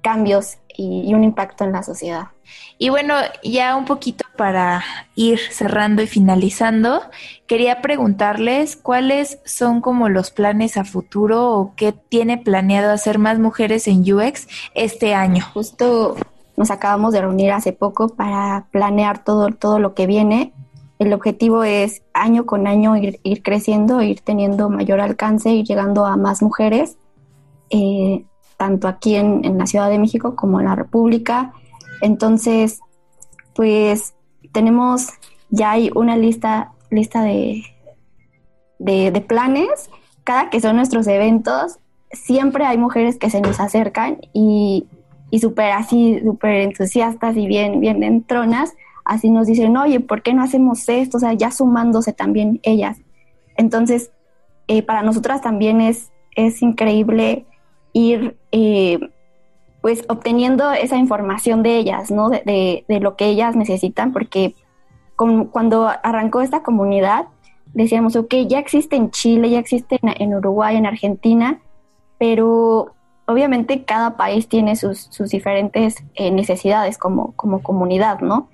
cambios 0.00 0.58
y, 0.76 1.12
un 1.12 1.24
impacto 1.24 1.64
en 1.64 1.72
la 1.72 1.82
sociedad. 1.82 2.28
Y 2.78 2.88
bueno, 2.90 3.14
ya 3.42 3.74
un 3.74 3.84
poquito 3.84 4.24
para 4.36 4.84
ir 5.16 5.40
cerrando 5.50 6.02
y 6.02 6.06
finalizando, 6.06 7.02
quería 7.48 7.82
preguntarles 7.82 8.76
cuáles 8.76 9.40
son 9.44 9.80
como 9.80 10.08
los 10.08 10.30
planes 10.30 10.76
a 10.76 10.84
futuro 10.84 11.52
o 11.52 11.74
qué 11.74 11.92
tiene 11.92 12.38
planeado 12.38 12.92
hacer 12.92 13.18
más 13.18 13.40
mujeres 13.40 13.88
en 13.88 14.02
UX 14.02 14.46
este 14.74 15.14
año. 15.14 15.44
Justo 15.52 16.14
nos 16.56 16.70
acabamos 16.70 17.12
de 17.12 17.22
reunir 17.22 17.50
hace 17.50 17.72
poco 17.72 18.08
para 18.08 18.66
planear 18.70 19.24
todo, 19.24 19.48
todo 19.48 19.80
lo 19.80 19.94
que 19.94 20.06
viene 20.06 20.52
el 20.98 21.12
objetivo 21.12 21.62
es 21.62 22.02
año 22.12 22.44
con 22.44 22.66
año 22.66 22.96
ir, 22.96 23.42
creciendo, 23.42 24.02
ir 24.02 24.20
teniendo 24.20 24.68
mayor 24.68 25.00
alcance, 25.00 25.50
ir 25.50 25.64
llegando 25.64 26.06
a 26.06 26.16
más 26.16 26.42
mujeres, 26.42 26.96
eh, 27.70 28.24
tanto 28.56 28.88
aquí 28.88 29.14
en, 29.14 29.58
la 29.58 29.66
Ciudad 29.66 29.90
de 29.90 29.98
México 29.98 30.34
como 30.34 30.58
en 30.58 30.66
la 30.66 30.74
República. 30.74 31.52
Entonces, 32.00 32.80
pues 33.54 34.14
tenemos 34.52 35.08
ya 35.50 35.72
hay 35.72 35.90
una 35.94 36.16
lista, 36.16 36.72
lista 36.90 37.22
de, 37.22 37.62
de, 38.78 39.20
planes. 39.20 39.90
Cada 40.24 40.50
que 40.50 40.60
son 40.60 40.76
nuestros 40.76 41.06
eventos, 41.06 41.78
siempre 42.10 42.64
hay 42.64 42.76
mujeres 42.76 43.18
que 43.18 43.30
se 43.30 43.40
nos 43.40 43.60
acercan 43.60 44.18
y, 44.32 44.86
y 45.30 45.38
súper 45.38 45.70
así, 45.70 46.20
súper 46.24 46.54
entusiastas 46.56 47.36
y 47.36 47.46
bien, 47.46 47.78
bien 47.78 48.02
entronas 48.02 48.74
así 49.08 49.30
nos 49.30 49.46
dicen, 49.46 49.76
oye, 49.76 50.00
¿por 50.00 50.22
qué 50.22 50.34
no 50.34 50.42
hacemos 50.42 50.88
esto? 50.88 51.16
O 51.16 51.20
sea, 51.20 51.32
ya 51.32 51.50
sumándose 51.50 52.12
también 52.12 52.60
ellas. 52.62 52.98
Entonces, 53.56 54.12
eh, 54.68 54.82
para 54.82 55.02
nosotras 55.02 55.40
también 55.40 55.80
es, 55.80 56.12
es 56.36 56.60
increíble 56.62 57.46
ir 57.94 58.36
eh, 58.52 59.00
pues 59.80 60.04
obteniendo 60.08 60.70
esa 60.72 60.96
información 60.96 61.62
de 61.62 61.78
ellas, 61.78 62.10
¿no? 62.10 62.28
De, 62.28 62.84
lo 63.00 63.16
que 63.16 63.26
ellas 63.26 63.56
necesitan, 63.56 64.12
porque 64.12 64.54
cuando 65.16 65.88
arrancó 65.88 66.42
esta 66.42 66.62
comunidad, 66.62 67.26
decíamos, 67.72 68.14
ok, 68.14 68.34
ya 68.46 68.58
existe 68.58 68.96
en 68.96 69.10
Chile, 69.10 69.48
ya 69.48 69.58
existe 69.58 69.98
en, 70.02 70.34
Uruguay, 70.34 70.76
en 70.76 70.84
Argentina, 70.84 71.60
pero 72.18 72.92
obviamente 73.26 73.84
cada 73.84 74.16
país 74.18 74.48
tiene 74.48 74.76
sus, 74.76 75.10
diferentes 75.30 76.04
eh, 76.14 76.30
necesidades 76.30 76.98
como, 76.98 77.32
como 77.36 77.62
comunidad, 77.62 78.20
¿no? 78.20 78.48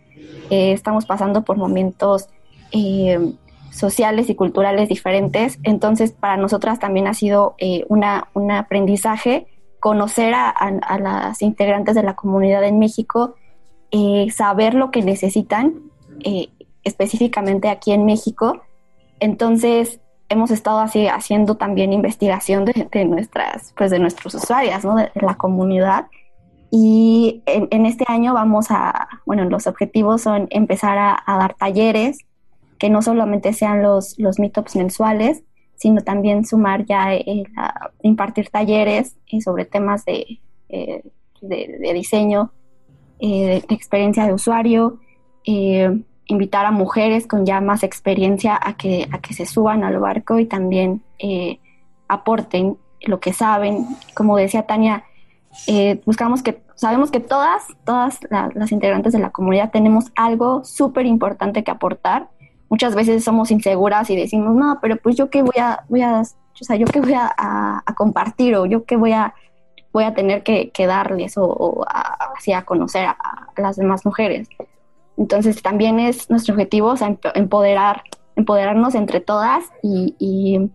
Eh, 0.50 0.72
estamos 0.72 1.06
pasando 1.06 1.42
por 1.42 1.56
momentos 1.56 2.28
eh, 2.72 3.32
sociales 3.70 4.28
y 4.30 4.34
culturales 4.34 4.88
diferentes. 4.88 5.58
Entonces, 5.62 6.12
para 6.12 6.36
nosotras 6.36 6.78
también 6.78 7.06
ha 7.06 7.14
sido 7.14 7.54
eh, 7.58 7.84
una, 7.88 8.28
un 8.34 8.50
aprendizaje 8.50 9.46
conocer 9.80 10.32
a, 10.34 10.54
las 10.98 11.42
integrantes 11.42 11.94
de 11.94 12.02
la 12.02 12.16
comunidad 12.16 12.64
en 12.64 12.78
México, 12.78 13.34
saber 14.34 14.72
lo 14.72 14.90
que 14.90 15.02
necesitan 15.02 15.74
específicamente 16.84 17.68
aquí 17.68 17.92
en 17.92 18.06
México. 18.06 18.62
Entonces, 19.20 20.00
hemos 20.30 20.50
estado 20.50 20.78
así 20.78 21.06
haciendo 21.06 21.56
también 21.56 21.92
investigación 21.92 22.64
de, 22.64 23.04
nuestras, 23.04 23.74
pues 23.76 23.90
de 23.90 23.98
nuestros 23.98 24.34
usuarias, 24.34 24.86
¿no? 24.86 24.96
de 24.96 25.10
la 25.14 25.34
comunidad 25.34 26.06
y 26.76 27.40
en, 27.46 27.86
este 27.86 28.04
año 28.08 28.34
vamos 28.34 28.72
a, 28.72 29.08
bueno, 29.24 29.44
los 29.44 29.68
objetivos 29.68 30.22
son 30.22 30.48
empezar 30.50 30.98
a, 30.98 31.22
dar 31.24 31.54
talleres, 31.54 32.18
que 32.80 32.90
no 32.90 33.00
solamente 33.00 33.52
sean 33.52 33.80
los, 33.80 34.18
los 34.18 34.40
meetups 34.40 34.74
mensuales, 34.74 35.44
sino 35.76 36.00
también 36.00 36.44
sumar 36.44 36.84
ya 36.84 37.10
impartir 38.02 38.48
talleres 38.48 39.14
sobre 39.44 39.66
temas 39.66 40.04
de, 40.04 40.40
de, 40.68 41.92
diseño, 41.94 42.50
de, 43.20 43.58
experiencia 43.68 44.26
de 44.26 44.32
usuario, 44.32 44.98
invitar 45.44 46.66
a 46.66 46.72
mujeres 46.72 47.28
con 47.28 47.46
ya 47.46 47.60
más 47.60 47.84
experiencia 47.84 48.58
a 48.60 48.76
que, 48.76 49.06
a 49.12 49.20
que 49.20 49.32
se 49.32 49.46
suban 49.46 49.84
al 49.84 50.00
barco 50.00 50.40
y 50.40 50.46
también 50.46 51.04
aporten 52.08 52.78
lo 53.00 53.20
que 53.20 53.32
saben. 53.32 53.86
Como 54.16 54.36
decía 54.36 54.66
Tania, 54.66 55.04
eh, 55.66 56.00
buscamos 56.04 56.42
que, 56.42 56.62
sabemos 56.74 57.10
que 57.10 57.20
todas, 57.20 57.64
todas 57.84 58.20
las 58.30 58.72
integrantes 58.72 59.12
de 59.12 59.18
la 59.18 59.30
comunidad 59.30 59.70
tenemos 59.70 60.06
algo 60.16 60.64
súper 60.64 61.06
importante 61.06 61.64
que 61.64 61.70
aportar. 61.70 62.28
Muchas 62.68 62.94
veces 62.94 63.24
somos 63.24 63.50
inseguras 63.50 64.10
y 64.10 64.16
decimos, 64.16 64.54
no, 64.54 64.78
pero 64.80 64.96
pues 64.96 65.16
yo 65.16 65.30
qué 65.30 65.42
voy 65.42 65.56
a, 65.58 65.84
voy 65.88 66.02
a, 66.02 66.20
o 66.20 66.64
sea, 66.64 66.76
yo 66.76 66.86
qué 66.86 67.00
voy 67.00 67.14
a, 67.14 67.82
compartir 67.96 68.56
o 68.56 68.66
yo 68.66 68.84
qué 68.84 68.96
voy 68.96 69.12
a, 69.12 69.34
voy 69.92 70.04
a 70.04 70.14
tener 70.14 70.42
que, 70.42 70.72
darles 70.86 71.34
o, 71.36 71.84
así 72.36 72.52
a 72.52 72.64
conocer 72.64 73.06
a, 73.06 73.16
las 73.56 73.76
demás 73.76 74.04
mujeres. 74.04 74.48
Entonces 75.16 75.62
también 75.62 76.00
es 76.00 76.28
nuestro 76.28 76.54
objetivo, 76.54 76.94
empoderar, 77.34 78.02
empoderarnos 78.34 78.96
entre 78.96 79.20
todas 79.20 79.64
y 79.82 80.16
y 80.18 80.70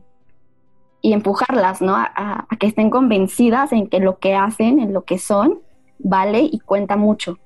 empujarlas, 1.01 1.81
¿no? 1.81 1.95
A, 1.95 2.45
que 2.59 2.67
estén 2.67 2.89
convencidas 2.89 3.71
en 3.71 3.88
que 3.88 3.99
lo 3.99 4.19
que 4.19 4.35
hacen, 4.35 4.79
en 4.79 4.93
lo 4.93 5.03
que 5.03 5.17
son, 5.17 5.59
vale 5.97 6.41
y 6.41 6.59
cuenta 6.59 6.97
mucho. 6.97 7.38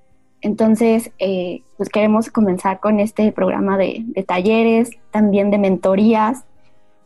Entonces, 0.42 1.12
eh, 1.20 1.62
pues 1.78 1.90
queremos 1.90 2.30
comenzar 2.30 2.80
con 2.80 3.00
este 3.00 3.32
programa 3.32 3.78
de, 3.78 4.04
talleres, 4.28 4.92
también 5.12 5.52
de 5.52 5.58
mentorías, 5.58 6.46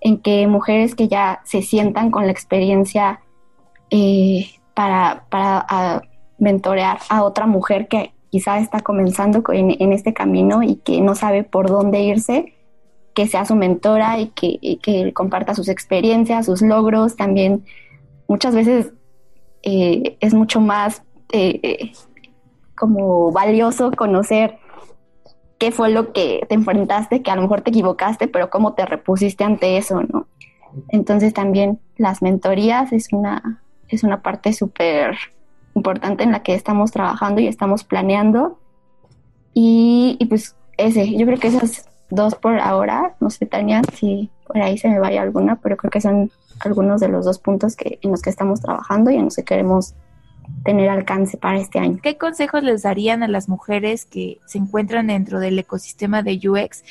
en 0.01 0.19
que 0.19 0.47
mujeres 0.47 0.95
que 0.95 1.07
ya 1.07 1.41
se 1.43 1.61
sientan 1.61 2.11
con 2.11 2.25
la 2.25 2.31
experiencia 2.31 3.19
eh, 3.89 4.47
para, 4.73 5.25
para 5.29 6.01
mentorear 6.39 6.99
a 7.09 7.23
otra 7.23 7.45
mujer 7.45 7.87
que 7.87 8.13
quizá 8.29 8.59
está 8.59 8.79
comenzando 8.81 9.43
en 9.53 9.93
este 9.93 10.13
camino 10.13 10.61
y 10.63 10.75
que 10.77 11.01
no 11.01 11.15
sabe 11.15 11.43
por 11.43 11.67
dónde 11.67 12.01
irse, 12.01 12.56
que 13.17 13.25
sea 13.25 13.45
su 13.45 13.55
mentora 13.55 14.19
y 14.19 14.27
que, 14.27 15.11
comparta 15.11 15.55
sus 15.55 15.69
experiencias, 15.69 16.45
sus 16.45 16.61
logros. 16.61 17.15
También 17.15 17.65
muchas 18.27 18.53
veces 18.53 18.93
eh, 19.63 20.17
es 20.19 20.35
mucho 20.35 20.61
más 20.61 21.01
eh, 21.31 21.93
como 22.75 23.31
valioso 23.31 23.89
conocer 23.89 24.59
qué 25.57 25.71
fue 25.71 25.89
lo 25.89 26.13
que 26.13 26.45
te 26.47 26.53
enfrentaste, 26.53 27.23
que 27.23 27.31
a 27.31 27.35
lo 27.35 27.41
mejor 27.41 27.61
te 27.61 27.71
equivocaste, 27.71 28.27
pero 28.27 28.51
cómo 28.51 28.73
te 28.73 28.85
repusiste 28.85 29.43
ante 29.43 29.77
eso, 29.77 30.03
¿no? 30.03 30.27
Entonces 30.89 31.33
también 31.33 31.79
las 31.95 32.21
mentorías 32.21 32.93
es 32.93 33.11
una, 33.11 33.63
es 33.87 34.03
una 34.03 34.21
parte 34.21 34.53
súper 34.53 35.17
importante 35.73 36.23
en 36.23 36.33
la 36.33 36.43
que 36.43 36.53
estamos 36.53 36.91
trabajando 36.91 37.41
y 37.41 37.47
estamos 37.47 37.83
planeando. 37.83 38.59
Y, 39.55 40.23
pues 40.29 40.55
ese, 40.77 41.17
yo 41.17 41.25
creo 41.25 41.39
que 41.39 41.47
esas 41.47 41.89
dos 42.09 42.35
por 42.35 42.59
ahora. 42.59 43.15
No 43.19 43.29
sé, 43.29 43.45
Tania, 43.45 43.81
si 43.93 44.29
por 44.45 44.57
ahí 44.57 44.77
se 44.77 44.89
me 44.89 44.99
vaya 44.99 45.21
alguna, 45.21 45.57
pero 45.57 45.77
creo 45.77 45.91
que 45.91 46.01
son 46.01 46.31
algunos 46.59 47.01
de 47.01 47.09
los 47.09 47.25
dos 47.25 47.39
puntos 47.39 47.75
que, 47.75 47.99
en 48.01 48.11
los 48.11 48.21
que 48.21 48.29
estamos 48.29 48.61
trabajando 48.61 49.11
y 49.11 49.15
en 49.15 49.25
los 49.25 49.35
que 49.35 49.43
queremos 49.43 49.93
tener 50.63 50.89
alcance 50.89 51.37
para 51.37 51.59
este 51.59 51.79
año. 51.79 51.99
¿Qué 52.01 52.17
consejos 52.17 52.63
les 52.63 52.83
darían 52.83 53.23
a 53.23 53.27
las 53.27 53.49
mujeres 53.49 54.05
que 54.05 54.39
se 54.45 54.57
encuentran 54.57 55.07
dentro 55.07 55.39
del 55.39 55.59
ecosistema 55.59 56.23
de 56.23 56.39
UX 56.47 56.83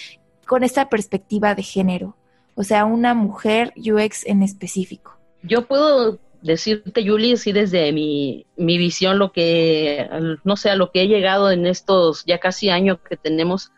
con 0.47 0.63
esta 0.63 0.89
perspectiva 0.89 1.55
de 1.55 1.63
género? 1.63 2.17
O 2.55 2.65
sea, 2.65 2.85
una 2.85 3.15
mujer 3.15 3.73
UX 3.77 4.27
en 4.27 4.43
específico. 4.43 5.17
Yo 5.43 5.67
puedo 5.67 6.19
decirte, 6.43 7.07
Julie, 7.07 7.37
sí 7.37 7.53
desde 7.53 7.93
mi, 7.93 8.47
mi 8.57 8.79
visión, 8.79 9.19
lo 9.19 9.33
que, 9.33 10.09
no 10.45 10.57
sé, 10.57 10.71
a 10.71 10.77
lo 10.77 10.91
que 10.91 11.03
he 11.03 11.09
llegado 11.09 11.51
en 11.51 11.67
estos 11.67 12.25
ya 12.25 12.39
casi 12.39 12.71
años 12.71 12.99
que 13.07 13.17
tenemos 13.17 13.73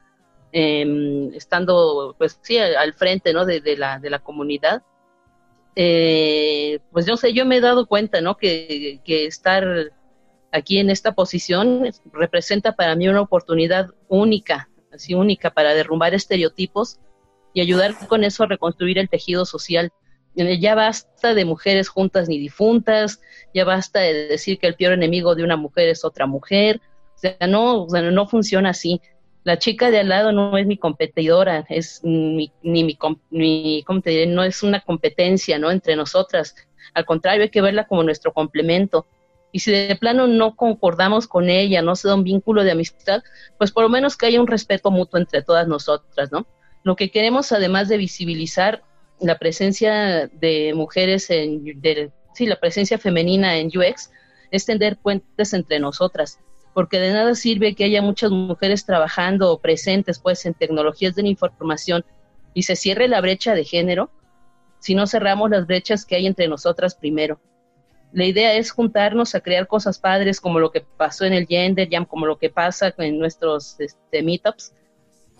eh, 0.52 1.30
estando, 1.34 2.14
pues 2.18 2.38
sí, 2.42 2.58
al 2.58 2.94
frente, 2.94 3.32
¿no? 3.32 3.44
De, 3.44 3.76
la, 3.76 3.98
de 3.98 4.10
la 4.10 4.18
comunidad. 4.18 4.82
Eh, 5.76 6.80
pues 6.90 7.06
yo 7.06 7.16
sé, 7.16 7.32
yo 7.32 7.46
me 7.46 7.58
he 7.58 7.60
dado 7.60 7.86
cuenta, 7.86 8.20
¿no? 8.20 8.36
Que, 8.36 9.00
que 9.04 9.26
estar 9.26 9.92
aquí 10.52 10.78
en 10.78 10.90
esta 10.90 11.12
posición 11.12 11.90
representa 12.12 12.72
para 12.74 12.96
mí 12.96 13.08
una 13.08 13.20
oportunidad 13.20 13.90
única, 14.08 14.68
así 14.92 15.14
única, 15.14 15.50
para 15.50 15.74
derrumbar 15.74 16.14
estereotipos 16.14 16.98
y 17.52 17.60
ayudar 17.60 17.94
con 18.08 18.24
eso 18.24 18.42
a 18.42 18.46
reconstruir 18.46 18.98
el 18.98 19.08
tejido 19.08 19.44
social. 19.44 19.92
Ya 20.34 20.74
basta 20.74 21.34
de 21.34 21.44
mujeres 21.44 21.88
juntas 21.88 22.28
ni 22.28 22.38
difuntas, 22.38 23.20
ya 23.52 23.64
basta 23.64 24.00
de 24.00 24.28
decir 24.28 24.58
que 24.58 24.68
el 24.68 24.74
peor 24.74 24.92
enemigo 24.92 25.34
de 25.34 25.42
una 25.42 25.56
mujer 25.56 25.88
es 25.88 26.04
otra 26.04 26.26
mujer. 26.26 26.80
O 27.16 27.18
sea, 27.18 27.36
no, 27.48 27.82
o 27.82 27.90
sea, 27.90 28.02
no 28.02 28.26
funciona 28.28 28.70
así 28.70 29.00
la 29.44 29.58
chica 29.58 29.90
de 29.90 30.00
al 30.00 30.08
lado 30.08 30.32
no 30.32 30.56
es 30.58 30.66
mi 30.66 30.76
competidora, 30.76 31.64
es 31.68 32.00
ni 32.02 32.52
mi, 32.62 32.96
¿cómo 32.96 34.00
te 34.02 34.10
diré? 34.10 34.26
No 34.26 34.42
es 34.42 34.62
una 34.62 34.80
competencia, 34.80 35.58
¿no? 35.58 35.70
Entre 35.70 35.96
nosotras. 35.96 36.54
Al 36.94 37.04
contrario, 37.04 37.42
hay 37.42 37.50
que 37.50 37.62
verla 37.62 37.86
como 37.86 38.02
nuestro 38.02 38.32
complemento. 38.32 39.06
Y 39.50 39.60
si 39.60 39.70
de 39.70 39.96
plano 39.96 40.26
no 40.26 40.54
concordamos 40.54 41.26
con 41.26 41.48
ella, 41.48 41.80
no 41.80 41.96
se 41.96 42.08
da 42.08 42.14
un 42.14 42.24
vínculo 42.24 42.64
de 42.64 42.72
amistad, 42.72 43.22
pues 43.56 43.72
por 43.72 43.84
lo 43.84 43.88
menos 43.88 44.16
que 44.16 44.26
haya 44.26 44.40
un 44.40 44.46
respeto 44.46 44.90
mutuo 44.90 45.18
entre 45.18 45.42
todas 45.42 45.66
nosotras, 45.66 46.30
¿no? 46.30 46.46
Lo 46.82 46.96
que 46.96 47.10
queremos, 47.10 47.50
además 47.52 47.88
de 47.88 47.96
visibilizar 47.96 48.82
la 49.20 49.38
presencia 49.38 50.26
de 50.26 50.72
mujeres 50.74 51.30
en, 51.30 51.64
sí, 52.34 52.46
la 52.46 52.60
presencia 52.60 52.98
femenina 52.98 53.56
en 53.56 53.68
UX, 53.68 54.10
es 54.50 54.66
tender 54.66 54.98
puentes 54.98 55.54
entre 55.54 55.80
nosotras 55.80 56.38
porque 56.74 56.98
de 56.98 57.12
nada 57.12 57.34
sirve 57.34 57.74
que 57.74 57.84
haya 57.84 58.02
muchas 58.02 58.30
mujeres 58.30 58.84
trabajando 58.84 59.50
o 59.50 59.58
presentes 59.58 60.18
pues 60.18 60.44
en 60.46 60.54
tecnologías 60.54 61.14
de 61.14 61.22
la 61.22 61.28
información 61.28 62.04
y 62.54 62.62
se 62.62 62.76
cierre 62.76 63.08
la 63.08 63.20
brecha 63.20 63.54
de 63.54 63.64
género 63.64 64.10
si 64.78 64.94
no 64.94 65.06
cerramos 65.06 65.50
las 65.50 65.66
brechas 65.66 66.04
que 66.04 66.16
hay 66.16 66.26
entre 66.26 66.48
nosotras 66.48 66.94
primero. 66.94 67.40
La 68.12 68.24
idea 68.24 68.54
es 68.54 68.70
juntarnos 68.70 69.34
a 69.34 69.40
crear 69.40 69.66
cosas 69.66 69.98
padres 69.98 70.40
como 70.40 70.60
lo 70.60 70.70
que 70.70 70.80
pasó 70.80 71.24
en 71.24 71.34
el 71.34 71.46
Gender 71.46 71.88
Jam, 71.90 72.06
como 72.06 72.26
lo 72.26 72.38
que 72.38 72.48
pasa 72.48 72.94
en 72.96 73.18
nuestros 73.18 73.78
este, 73.80 74.22
meetups. 74.22 74.72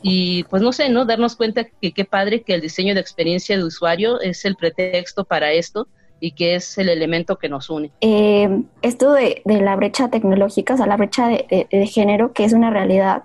Y 0.03 0.45
pues 0.45 0.63
no 0.63 0.73
sé, 0.73 0.91
¿no? 0.91 1.05
Darnos 1.05 1.35
cuenta 1.35 1.65
que 1.65 1.93
qué 1.93 2.05
padre 2.05 2.43
que 2.43 2.55
el 2.55 2.61
diseño 2.61 2.95
de 2.95 3.01
experiencia 3.01 3.57
de 3.57 3.65
usuario 3.65 4.21
es 4.21 4.45
el 4.45 4.55
pretexto 4.55 5.25
para 5.25 5.53
esto 5.53 5.89
y 6.21 6.33
que 6.33 6.57
es 6.57 6.79
el 6.79 6.89
elemento 6.89 7.39
que 7.39 7.49
nos 7.49 7.71
une. 7.71 7.91
Eh, 8.01 8.63
esto 8.83 9.13
de, 9.13 9.43
la 9.45 9.77
brecha 9.77 10.09
tecnológica, 10.09 10.75
o 10.75 10.77
sea, 10.77 10.87
la 10.87 10.97
brecha 10.97 11.29
de, 11.29 11.87
género, 11.87 12.33
que 12.33 12.45
es 12.45 12.53
una 12.53 12.71
realidad 12.71 13.25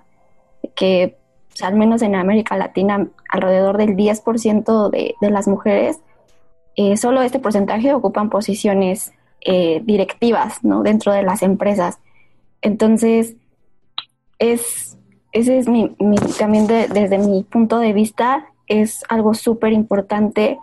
que, 0.74 1.16
al 1.60 1.74
menos 1.74 2.02
en 2.02 2.14
América 2.14 2.56
Latina, 2.56 3.08
alrededor 3.28 3.78
del 3.78 3.96
10% 3.96 4.90
de, 4.90 5.14
de 5.20 5.30
las 5.30 5.48
mujeres, 5.48 6.00
eh, 6.76 6.96
solo 6.96 7.22
este 7.22 7.38
porcentaje 7.38 7.92
ocupan 7.92 8.30
posiciones 8.30 9.12
eh, 9.40 9.82
directivas 9.84 10.64
¿no? 10.64 10.82
dentro 10.82 11.12
de 11.12 11.22
las 11.22 11.42
empresas. 11.42 11.98
Entonces, 12.62 13.36
es, 14.38 14.96
ese 15.32 15.58
es 15.58 15.68
mi, 15.68 15.94
mi 15.98 16.16
también 16.38 16.66
desde 16.66 17.18
mi 17.18 17.44
punto 17.44 17.78
de 17.78 17.92
vista, 17.92 18.46
es 18.66 19.02
algo 19.08 19.34
súper 19.34 19.72
importante, 19.72 20.58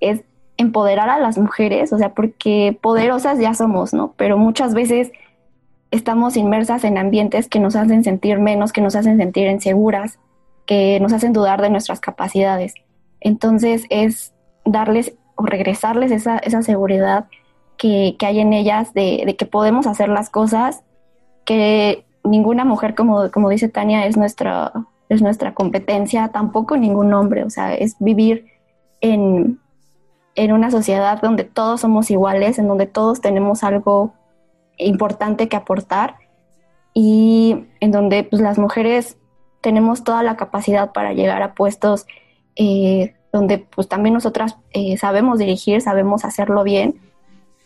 es 0.00 0.22
empoderar 0.56 1.08
a 1.08 1.18
las 1.18 1.38
mujeres, 1.38 1.92
o 1.92 1.98
sea, 1.98 2.14
porque 2.14 2.78
poderosas 2.80 3.38
ya 3.38 3.54
somos, 3.54 3.92
¿no? 3.92 4.14
Pero 4.16 4.38
muchas 4.38 4.74
veces 4.74 5.12
estamos 5.90 6.36
inmersas 6.36 6.84
en 6.84 6.98
ambientes 6.98 7.48
que 7.48 7.60
nos 7.60 7.76
hacen 7.76 8.04
sentir 8.04 8.38
menos, 8.38 8.72
que 8.72 8.80
nos 8.80 8.96
hacen 8.96 9.18
sentir 9.18 9.48
inseguras, 9.48 10.18
que 10.66 10.98
nos 11.00 11.12
hacen 11.12 11.32
dudar 11.32 11.60
de 11.60 11.70
nuestras 11.70 12.00
capacidades. 12.00 12.74
Entonces 13.20 13.84
es 13.90 14.32
darles 14.64 15.14
o 15.36 15.44
regresarles 15.46 16.12
esa, 16.12 16.38
esa 16.38 16.62
seguridad 16.62 17.26
que, 17.76 18.16
que, 18.18 18.26
hay 18.26 18.40
en 18.40 18.52
ellas 18.52 18.94
de, 18.94 19.24
de, 19.26 19.36
que 19.36 19.46
podemos 19.46 19.86
hacer 19.86 20.08
las 20.08 20.30
cosas, 20.30 20.84
que 21.44 22.04
ninguna 22.22 22.64
mujer, 22.64 22.94
como, 22.94 23.30
como 23.30 23.48
dice 23.48 23.68
Tania, 23.68 24.06
es 24.06 24.16
nuestra, 24.16 24.72
es 25.08 25.22
nuestra 25.22 25.54
competencia, 25.54 26.28
tampoco 26.28 26.76
ningún 26.76 27.12
hombre, 27.12 27.44
o 27.44 27.50
sea, 27.50 27.74
es 27.74 27.96
vivir 27.98 28.46
en, 29.00 29.58
en 30.34 30.52
una 30.52 30.70
sociedad 30.70 31.20
donde 31.20 31.44
todos 31.44 31.80
somos 31.80 32.10
iguales, 32.10 32.58
en 32.58 32.68
donde 32.68 32.86
todos 32.86 33.20
tenemos 33.20 33.62
algo 33.64 34.12
importante 34.76 35.48
que 35.48 35.56
aportar 35.56 36.16
y 36.92 37.66
en 37.80 37.90
donde 37.90 38.24
pues, 38.24 38.42
las 38.42 38.58
mujeres 38.58 39.16
tenemos 39.60 40.04
toda 40.04 40.22
la 40.22 40.36
capacidad 40.36 40.92
para 40.92 41.12
llegar 41.12 41.42
a 41.42 41.54
puestos 41.54 42.06
eh, 42.56 43.14
donde 43.32 43.58
pues 43.58 43.88
también 43.88 44.14
nosotras 44.14 44.56
eh, 44.72 44.96
sabemos 44.96 45.38
dirigir, 45.38 45.80
sabemos 45.80 46.24
hacerlo 46.24 46.62
bien 46.62 47.00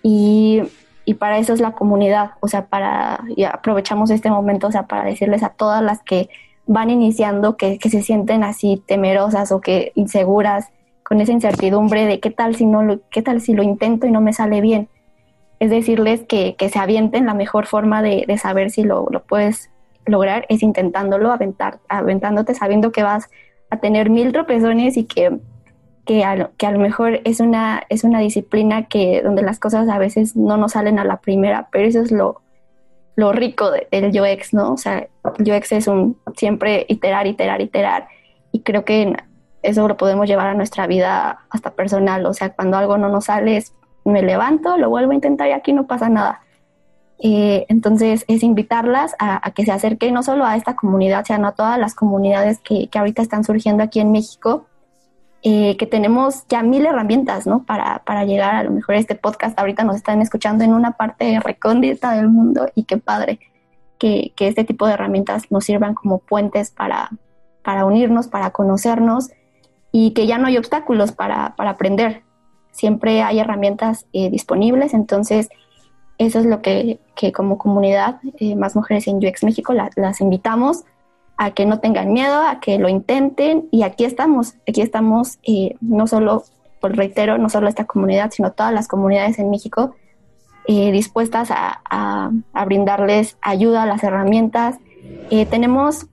y, 0.03 0.63
y, 1.05 1.15
para 1.15 1.39
eso 1.39 1.53
es 1.53 1.61
la 1.61 1.73
comunidad, 1.73 2.31
o 2.41 2.49
sea, 2.49 2.67
para, 2.67 3.25
y 3.37 3.45
aprovechamos 3.45 4.11
este 4.11 4.31
momento, 4.31 4.69
o 4.69 4.73
sea, 4.73 4.87
para 4.87 5.05
decirles 5.05 5.43
a 5.43 5.51
todas 5.51 5.83
las 5.83 6.03
que 6.03 6.31
van 6.67 6.89
iniciando 6.89 7.57
que, 7.57 7.79
que 7.79 7.91
se 7.91 8.01
sienten 8.01 8.45
así 8.45 8.83
temerosas 8.87 9.53
o 9.53 9.61
que 9.61 9.93
inseguras 9.95 10.71
con 11.09 11.23
esa 11.23 11.33
incertidumbre 11.33 12.05
de 12.05 12.21
qué 12.21 12.31
tal 12.31 12.55
si 12.55 12.67
no 12.67 12.83
lo, 12.83 13.01
qué 13.09 13.23
tal 13.23 13.41
si 13.41 13.55
lo 13.55 13.63
intento 13.63 14.07
y 14.07 14.11
no 14.11 14.21
me 14.21 14.35
sale 14.35 14.61
bien. 14.61 14.91
Es 15.59 15.71
decirles 15.71 16.21
que, 16.29 16.55
que 16.57 16.69
se 16.69 16.79
avienten, 16.79 17.25
la 17.25 17.33
mejor 17.33 17.65
forma 17.65 18.03
de, 18.03 18.27
de 18.29 18.37
saber 18.37 18.71
si 18.71 18.85
lo, 18.85 19.07
lo, 19.11 19.23
puedes 19.23 19.71
lograr 20.05 20.45
es 20.51 20.63
intentándolo, 20.63 21.33
aventar, 21.33 21.79
aventándote, 21.89 22.55
sabiendo 22.55 22.93
que 22.93 23.03
vas 23.03 23.31
a 23.71 23.79
tener 23.79 24.11
mil 24.11 24.33
tropezones 24.33 24.99
y 24.99 25.05
que, 25.05 25.39
que, 26.05 26.25
a, 26.25 26.51
que 26.59 26.67
a 26.67 26.73
lo 26.73 26.79
mejor 26.79 27.23
es 27.25 27.41
una, 27.41 27.85
es 27.89 28.05
una 28.05 28.21
disciplina 28.21 28.87
que 28.87 29.23
donde 29.23 29.41
las 29.41 29.59
cosas 29.59 29.89
a 29.89 29.99
veces 29.99 30.37
no 30.37 30.59
nos 30.59 30.73
salen 30.73 30.99
a 30.99 31.05
la 31.05 31.21
primera, 31.21 31.69
pero 31.73 31.89
eso 31.89 32.03
es 32.03 32.13
lo, 32.13 32.43
lo 33.17 33.33
rico 33.33 33.71
del 33.71 34.11
UX, 34.21 34.53
¿no? 34.53 34.75
O 34.75 34.77
sea, 34.77 35.09
UX 35.25 35.73
es 35.73 35.89
un 35.89 36.19
siempre 36.37 36.85
iterar, 36.87 37.27
iterar, 37.27 37.63
iterar. 37.63 38.09
Y 38.53 38.61
creo 38.61 38.85
que 38.85 39.15
eso 39.63 39.89
lo 39.89 39.97
podemos 39.97 40.27
llevar 40.27 40.49
a 40.49 40.55
nuestra 40.55 40.87
vida 40.87 41.41
hasta 41.51 41.71
personal. 41.71 42.25
O 42.27 42.35
sea, 42.35 42.51
cuando 42.51 42.77
algo 42.77 42.99
no 42.99 43.09
nos 43.09 43.27
sale, 43.27 43.63
me 44.05 44.23
levanto, 44.23 44.77
lo 44.77 44.91
vuelvo 44.91 45.13
a 45.13 45.15
intentar 45.15 45.49
y 45.49 45.53
aquí 45.53 45.73
no 45.73 45.87
pasa 45.87 46.09
nada. 46.09 46.41
Eh, 47.21 47.67
entonces, 47.69 48.25
es 48.29 48.43
invitarlas 48.43 49.17
a, 49.19 49.51
que 49.51 49.65
se 49.65 49.73
acerquen 49.73 50.15
no 50.15 50.23
solo 50.23 50.45
a 50.45 50.57
esta 50.57 50.77
comunidad, 50.77 51.25
sino 51.25 51.49
a 51.49 51.53
todas 51.53 51.79
las 51.79 51.95
comunidades 51.95 52.61
que, 52.61 52.89
que 52.89 52.99
ahorita 52.99 53.23
están 53.23 53.45
surgiendo 53.45 53.83
aquí 53.83 54.01
en 54.01 54.13
México 54.13 54.67
eh, 55.43 55.77
que 55.77 55.87
tenemos 55.87 56.45
ya 56.49 56.65
mil 56.65 56.85
herramientas, 56.85 57.47
¿no? 57.47 57.63
Para, 57.63 58.03
para 58.05 58.25
llegar 58.25 58.57
a 58.57 58.65
lo 58.65 58.73
mejor 58.73 58.97
este 58.97 59.15
podcast. 59.15 59.57
Ahorita 59.57 59.85
nos 59.85 59.95
están 59.95 60.21
escuchando 60.21 60.65
en 60.65 60.75
una 60.75 60.93
parte 60.93 61.39
recóndita 61.39 62.13
del 62.13 62.29
mundo 62.29 62.69
y 62.75 62.83
qué 62.85 62.97
padre 62.99 63.39
que, 63.99 64.33
que 64.35 64.49
este 64.49 64.65
tipo 64.65 64.87
de 64.87 64.95
herramientas 64.95 65.51
nos 65.51 65.65
sirvan 65.65 65.95
como 65.95 66.19
puentes 66.19 66.73
para, 66.73 67.11
para 67.63 67.85
unirnos, 67.85 68.27
para 68.27 68.51
conocernos 68.51 69.31
y 69.93 70.13
que 70.13 70.27
ya 70.27 70.39
no 70.39 70.47
hay 70.47 70.57
obstáculos 70.57 71.13
para, 71.13 71.55
para 71.57 71.71
aprender. 71.71 72.23
Siempre 72.71 73.23
hay 73.23 73.41
herramientas 73.41 74.07
eh, 74.13 74.31
disponibles, 74.31 74.95
entonces 74.95 75.49
eso 76.19 76.39
es 76.39 76.47
lo 76.47 76.63
que, 76.63 77.01
que 77.17 77.33
como 77.33 77.59
comunidad, 77.59 78.21
eh, 78.39 78.55
más 78.57 78.77
mujeres 78.77 79.07
en 79.07 79.17
UX 79.17 79.45
México, 79.45 79.73
las 79.73 80.21
invitamos 80.21 80.85
a 81.37 81.53
que 81.53 81.67
no 81.67 81.79
tengan 81.79 82.13
miedo, 82.13 82.43
a 82.43 82.61
que 82.61 82.79
lo 82.79 82.89
intenten 82.89 83.69
y 83.71 83.83
aquí 83.83 84.05
estamos, 84.05 84.55
aquí 84.69 84.81
estamos 84.81 85.39
eh, 85.45 85.77
no 85.81 86.07
solo, 86.07 86.45
por 86.81 86.97
reitero, 86.97 87.39
no 87.39 87.49
solo 87.49 87.69
esta 87.69 87.85
comunidad, 87.85 88.31
sino 88.33 88.53
todas 88.53 88.73
las 88.73 88.89
comunidades 88.89 89.39
en 89.39 89.51
México 89.51 89.95
dispuestas 90.67 91.49
a, 91.51 92.31
brindarles 92.67 93.39
ayuda, 93.41 93.87
las 93.87 94.05
herramientas. 94.05 94.77
Tenemos, 95.49 96.09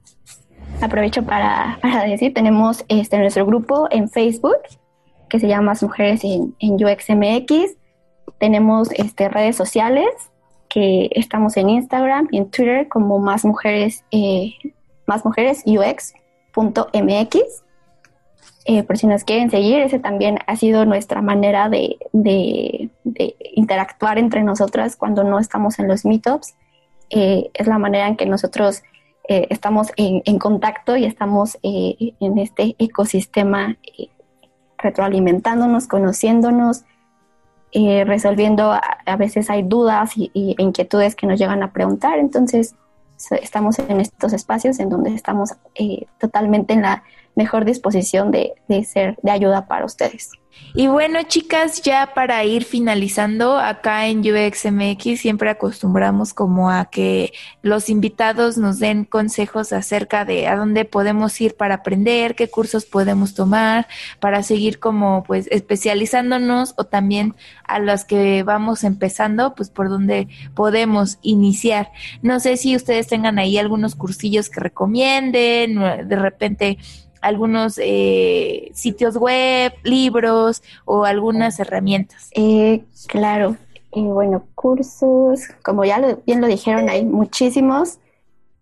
aprovecho 0.80 1.22
para, 1.26 1.78
decir, 2.06 2.34
tenemos 2.34 2.84
este, 2.88 3.18
nuestro 3.18 3.46
grupo 3.46 3.88
en 3.90 4.08
Facebook 4.08 4.58
que 5.28 5.40
se 5.40 5.48
llama 5.48 5.74
Mujeres 5.80 6.22
en, 6.24 6.54
en 6.60 6.74
UXMX. 6.74 7.76
Tenemos 8.38 8.90
este, 8.92 9.28
redes 9.28 9.56
sociales 9.56 10.06
que 10.68 11.08
estamos 11.12 11.56
en 11.56 11.70
Instagram 11.70 12.28
y 12.30 12.38
en 12.38 12.50
Twitter 12.50 12.88
como 12.88 13.18
Más 13.18 13.44
Mujeres 13.44 14.04
más 15.06 15.24
mujeres 15.24 15.62
UX.mx. 15.64 17.38
Eh, 18.68 18.82
por 18.82 18.98
si 18.98 19.06
nos 19.06 19.22
quieren 19.22 19.48
seguir, 19.50 19.78
ese 19.80 20.00
también 20.00 20.40
ha 20.46 20.56
sido 20.56 20.84
nuestra 20.84 21.22
manera 21.22 21.68
de, 21.68 21.98
interactuar 23.54 24.18
entre 24.18 24.42
nosotras 24.42 24.96
cuando 24.96 25.22
no 25.22 25.38
estamos 25.38 25.78
en 25.78 25.86
los 25.86 26.04
meetups. 26.04 26.56
Eh, 27.10 27.50
es 27.54 27.68
la 27.68 27.78
manera 27.78 28.08
en 28.08 28.16
que 28.16 28.26
nosotros 28.26 28.82
eh, 29.28 29.46
estamos 29.50 29.88
en, 29.96 30.38
contacto 30.38 30.96
y 30.96 31.04
estamos 31.04 31.58
en 31.62 32.38
este 32.38 32.76
ecosistema 32.78 33.76
retroalimentándonos, 34.78 35.86
conociéndonos, 35.86 36.84
resolviendo, 37.72 38.72
a, 38.72 39.16
veces 39.16 39.50
hay 39.50 39.62
dudas 39.62 40.16
y, 40.16 40.30
y, 40.32 40.54
inquietudes 40.58 41.14
que 41.16 41.26
nos 41.26 41.38
llegan 41.38 41.62
a 41.62 41.72
preguntar. 41.72 42.18
Entonces, 42.18 42.74
estamos 43.42 43.78
en 43.78 44.00
estos 44.00 44.32
espacios 44.32 44.78
en 44.78 44.88
donde 44.88 45.14
estamos 45.14 45.54
eh, 45.74 46.06
totalmente 46.18 46.74
en 46.74 46.82
la 46.82 47.02
mejor 47.34 47.64
disposición 47.64 48.30
de 48.30 48.54
ser 48.84 49.16
de 49.22 49.30
ayuda 49.30 49.66
para 49.66 49.84
ustedes. 49.84 50.30
Y 50.78 50.88
bueno, 50.88 51.22
chicas, 51.22 51.80
ya 51.80 52.12
para 52.12 52.44
ir 52.44 52.64
finalizando, 52.64 53.56
acá 53.56 54.08
en 54.08 54.18
UXMX 54.18 55.18
siempre 55.18 55.48
acostumbramos 55.48 56.34
como 56.34 56.70
a 56.70 56.90
que 56.90 57.32
los 57.62 57.88
invitados 57.88 58.58
nos 58.58 58.78
den 58.78 59.06
consejos 59.06 59.72
acerca 59.72 60.26
de 60.26 60.48
a 60.48 60.54
dónde 60.54 60.84
podemos 60.84 61.40
ir 61.40 61.56
para 61.56 61.76
aprender, 61.76 62.34
qué 62.34 62.50
cursos 62.50 62.84
podemos 62.84 63.32
tomar, 63.32 63.88
para 64.20 64.42
seguir 64.42 64.78
como 64.78 65.22
pues 65.22 65.48
especializándonos 65.50 66.74
o 66.76 66.84
también 66.84 67.34
a 67.64 67.78
los 67.78 68.04
que 68.04 68.42
vamos 68.42 68.84
empezando, 68.84 69.54
pues 69.54 69.70
por 69.70 69.88
dónde 69.88 70.28
podemos 70.54 71.18
iniciar. 71.22 71.90
No 72.20 72.38
sé 72.38 72.58
si 72.58 72.76
ustedes 72.76 73.06
tengan 73.06 73.38
ahí 73.38 73.56
algunos 73.56 73.94
cursillos 73.94 74.50
que 74.50 74.60
recomienden, 74.60 75.76
de 76.06 76.16
repente 76.16 76.76
algunos 77.26 77.78
eh, 77.82 78.70
sitios 78.72 79.16
web, 79.16 79.72
libros 79.82 80.62
o 80.84 81.04
algunas 81.04 81.58
herramientas. 81.58 82.30
Eh, 82.32 82.84
claro, 83.08 83.56
y 83.92 84.02
bueno, 84.02 84.44
cursos, 84.54 85.40
como 85.64 85.84
ya 85.84 86.18
bien 86.24 86.40
lo 86.40 86.46
dijeron, 86.46 86.88
hay 86.88 87.04
muchísimos 87.04 87.98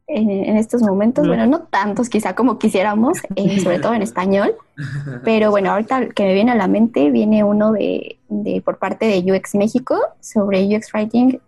en, 0.06 0.56
estos 0.56 0.82
momentos, 0.82 1.26
bueno, 1.26 1.46
no 1.46 1.62
tantos 1.62 2.08
quizá 2.08 2.34
como 2.34 2.58
quisiéramos, 2.58 3.18
eh, 3.36 3.60
sobre 3.60 3.80
todo 3.80 3.92
en 3.94 4.02
español, 4.02 4.54
pero 5.24 5.50
bueno, 5.50 5.70
ahorita 5.70 6.08
que 6.08 6.24
me 6.24 6.34
viene 6.34 6.52
a 6.52 6.56
la 6.56 6.66
mente 6.66 7.10
viene 7.10 7.44
uno 7.44 7.72
de, 7.72 8.18
de 8.28 8.62
por 8.62 8.78
parte 8.78 9.06
de 9.06 9.30
UX 9.30 9.56
México 9.56 9.98
sobre 10.20 10.64
UX 10.74 10.92
Writing, 10.94 11.38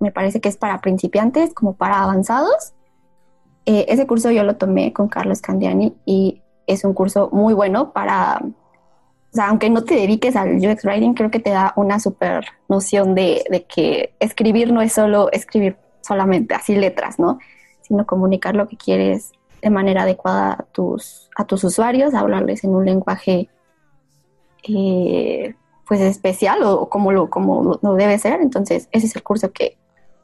me 0.00 0.10
parece 0.10 0.40
que 0.40 0.48
es 0.48 0.56
para 0.56 0.80
principiantes 0.80 1.54
como 1.54 1.74
para 1.74 2.02
avanzados. 2.02 2.72
ese 3.64 4.06
curso 4.08 4.32
yo 4.32 4.42
lo 4.42 4.56
tomé 4.56 4.92
con 4.92 5.08
Carlos 5.08 5.40
Candiani 5.40 5.94
y 6.04 6.40
es 6.68 6.84
un 6.84 6.94
curso 6.94 7.28
muy 7.32 7.54
bueno 7.54 7.92
para, 7.92 8.40
aunque 9.42 9.70
no 9.70 9.82
te 9.82 9.94
dediques 9.94 10.36
al 10.36 10.56
UX 10.56 10.84
Writing, 10.84 11.14
creo 11.14 11.30
que 11.30 11.40
te 11.40 11.50
da 11.50 11.72
una 11.76 11.98
super 11.98 12.46
noción 12.68 13.14
de, 13.14 13.42
de 13.50 13.64
que 13.64 14.14
escribir 14.20 14.72
no 14.72 14.80
es 14.82 14.92
solo 14.92 15.30
escribir 15.32 15.76
solamente 16.02 16.54
así 16.54 16.76
letras, 16.76 17.18
¿no? 17.18 17.38
Sino 17.80 18.06
comunicar 18.06 18.54
lo 18.54 18.68
que 18.68 18.76
quieres 18.76 19.32
de 19.62 19.70
manera 19.70 20.02
adecuada 20.02 20.66
a 21.36 21.44
tus, 21.44 21.64
usuarios, 21.64 22.14
hablarles 22.14 22.64
en 22.64 22.74
un 22.74 22.84
lenguaje 22.84 23.48
eh, 24.62 25.54
pues 25.86 26.00
especial 26.00 26.62
o, 26.62 26.88
como, 26.88 27.12
lo, 27.12 27.30
como 27.30 27.78
debe 27.96 28.18
ser. 28.18 28.40
Entonces, 28.40 28.88
ese 28.92 29.06
es 29.06 29.16
el 29.16 29.22
curso 29.22 29.52
que, 29.52 29.76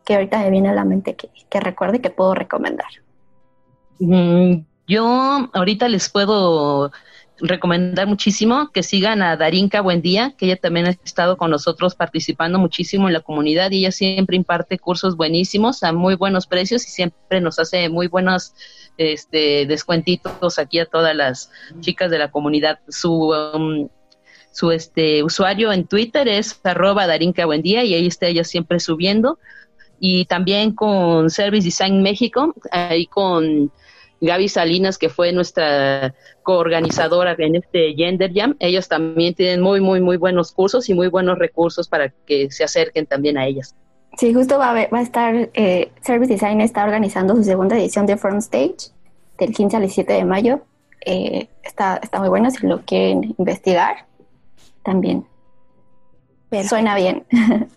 que 0.05 0.15
ahorita 0.15 0.39
me 0.39 0.51
viene 0.51 0.69
a 0.69 0.75
la 0.75 0.85
mente 0.85 1.17
que, 1.17 1.31
que 1.49 1.61
recuerde 1.61 2.01
que 2.01 2.11
puedo 2.11 2.35
recomendar. 2.35 2.89
Mm, 3.99 4.65
yo 4.87 5.51
ahorita 5.53 5.89
les 5.89 6.09
puedo 6.09 6.93
recomendar 7.39 8.07
muchísimo 8.07 8.71
que 8.73 8.83
sigan 8.83 9.23
a 9.23 9.37
Darinka 9.37 9.81
Buendía, 9.81 10.35
que 10.37 10.47
ella 10.47 10.57
también 10.57 10.87
ha 10.87 10.91
estado 10.91 11.37
con 11.37 11.51
nosotros 11.51 11.95
participando 11.95 12.59
muchísimo 12.59 13.09
en 13.09 13.15
la 13.15 13.21
comunidad 13.21 13.71
y 13.73 13.79
ella 13.79 13.93
siempre 13.93 14.37
imparte 14.37 14.79
cursos 14.79 15.17
buenísimos 15.17 15.83
a 15.83 15.93
muy 15.93 16.15
buenos 16.15 16.47
precios 16.47 16.87
y 16.87 16.91
siempre 16.91 17.41
nos 17.41 17.59
hace 17.59 17.89
muy 17.89 18.07
buenos 18.07 18.55
este, 18.99 19.67
descuentitos 19.67 20.59
aquí 20.59 20.79
a 20.79 20.87
todas 20.87 21.17
las 21.17 21.51
chicas 21.81 22.11
de 22.11 22.19
la 22.19 22.31
comunidad. 22.31 22.79
Su 22.89 23.31
um, 23.31 23.89
su 24.55 24.71
este 24.71 25.25
usuario 25.25 25.73
en 25.73 25.85
Twitter 25.85 26.29
es 26.29 26.61
arroba 26.63 27.09
Darinka 27.09 27.45
Buendía 27.45 27.83
y 27.83 27.95
ahí 27.95 28.07
está 28.07 28.29
ella 28.29 28.45
siempre 28.45 28.79
subiendo. 28.79 29.41
Y 29.99 30.27
también 30.27 30.73
con 30.73 31.29
Service 31.29 31.65
Design 31.65 32.03
México, 32.03 32.55
ahí 32.71 33.07
con 33.07 33.73
Gaby 34.25 34.49
Salinas, 34.49 34.99
que 34.99 35.09
fue 35.09 35.33
nuestra 35.33 36.15
coorganizadora 36.43 37.35
en 37.39 37.57
este 37.57 37.95
Gender 37.95 38.33
Jam, 38.35 38.57
ellos 38.59 38.89
también 38.89 39.35
tienen 39.35 39.61
muy, 39.61 39.81
muy, 39.81 40.01
muy 40.01 40.17
buenos 40.17 40.53
cursos 40.53 40.89
y 40.89 40.95
muy 40.95 41.09
buenos 41.09 41.39
recursos 41.39 41.89
para 41.89 42.11
que 42.27 42.51
se 42.51 42.65
acerquen 42.65 43.07
también 43.07 43.39
a 43.39 43.47
ellas. 43.47 43.75
Sí, 44.17 44.33
justo 44.33 44.59
va 44.59 44.71
a, 44.71 44.89
va 44.89 44.99
a 44.99 45.03
estar, 45.03 45.51
eh, 45.55 45.91
Service 46.03 46.33
Design 46.33 46.61
está 46.61 46.85
organizando 46.85 47.35
su 47.35 47.43
segunda 47.43 47.77
edición 47.77 48.07
de 48.07 48.17
Front 48.17 48.43
Stage 48.43 48.93
del 49.39 49.53
15 49.53 49.77
al 49.77 49.83
17 49.83 50.13
de 50.13 50.25
mayo. 50.25 50.61
Eh, 51.05 51.49
está, 51.63 51.99
está 52.03 52.21
muy 52.21 52.29
bueno 52.29 52.51
si 52.51 52.67
lo 52.67 52.81
quieren 52.83 53.35
investigar 53.39 54.07
también. 54.83 55.27
Suena 56.69 56.95
bien. 56.95 57.25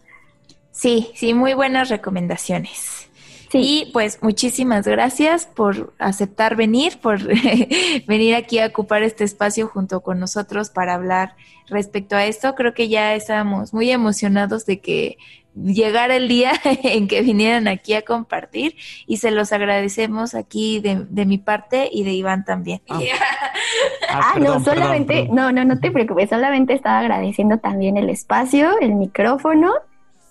sí, 0.71 1.09
sí, 1.15 1.33
muy 1.33 1.55
buenas 1.55 1.89
recomendaciones. 1.89 3.06
Y 3.53 3.89
pues 3.93 4.19
muchísimas 4.21 4.87
gracias 4.87 5.45
por 5.45 5.93
aceptar 5.99 6.55
venir, 6.55 6.99
por 6.99 7.19
venir 8.07 8.35
aquí 8.35 8.59
a 8.59 8.67
ocupar 8.67 9.03
este 9.03 9.23
espacio 9.23 9.67
junto 9.67 10.01
con 10.01 10.19
nosotros 10.19 10.69
para 10.69 10.93
hablar 10.93 11.35
respecto 11.67 12.15
a 12.15 12.25
esto. 12.25 12.55
Creo 12.55 12.73
que 12.73 12.89
ya 12.89 13.15
estamos 13.15 13.73
muy 13.73 13.91
emocionados 13.91 14.65
de 14.65 14.79
que 14.79 15.17
llegara 15.55 16.15
el 16.15 16.27
día 16.27 16.51
en 16.83 17.07
que 17.07 17.21
vinieran 17.21 17.67
aquí 17.67 17.93
a 17.93 18.03
compartir 18.03 18.75
y 19.05 19.17
se 19.17 19.31
los 19.31 19.51
agradecemos 19.51 20.35
aquí 20.35 20.79
de, 20.79 21.05
de 21.09 21.25
mi 21.25 21.37
parte 21.37 21.89
y 21.91 22.03
de 22.03 22.13
Iván 22.13 22.45
también. 22.45 22.81
Ah, 22.89 22.99
ah, 24.09 24.31
ah 24.35 24.39
no, 24.39 24.59
solamente, 24.59 25.27
no, 25.31 25.51
no, 25.51 25.65
no 25.65 25.79
te 25.79 25.91
preocupes, 25.91 26.29
solamente 26.29 26.73
estaba 26.73 26.99
agradeciendo 26.99 27.57
también 27.57 27.97
el 27.97 28.09
espacio, 28.09 28.77
el 28.79 28.93
micrófono 28.95 29.73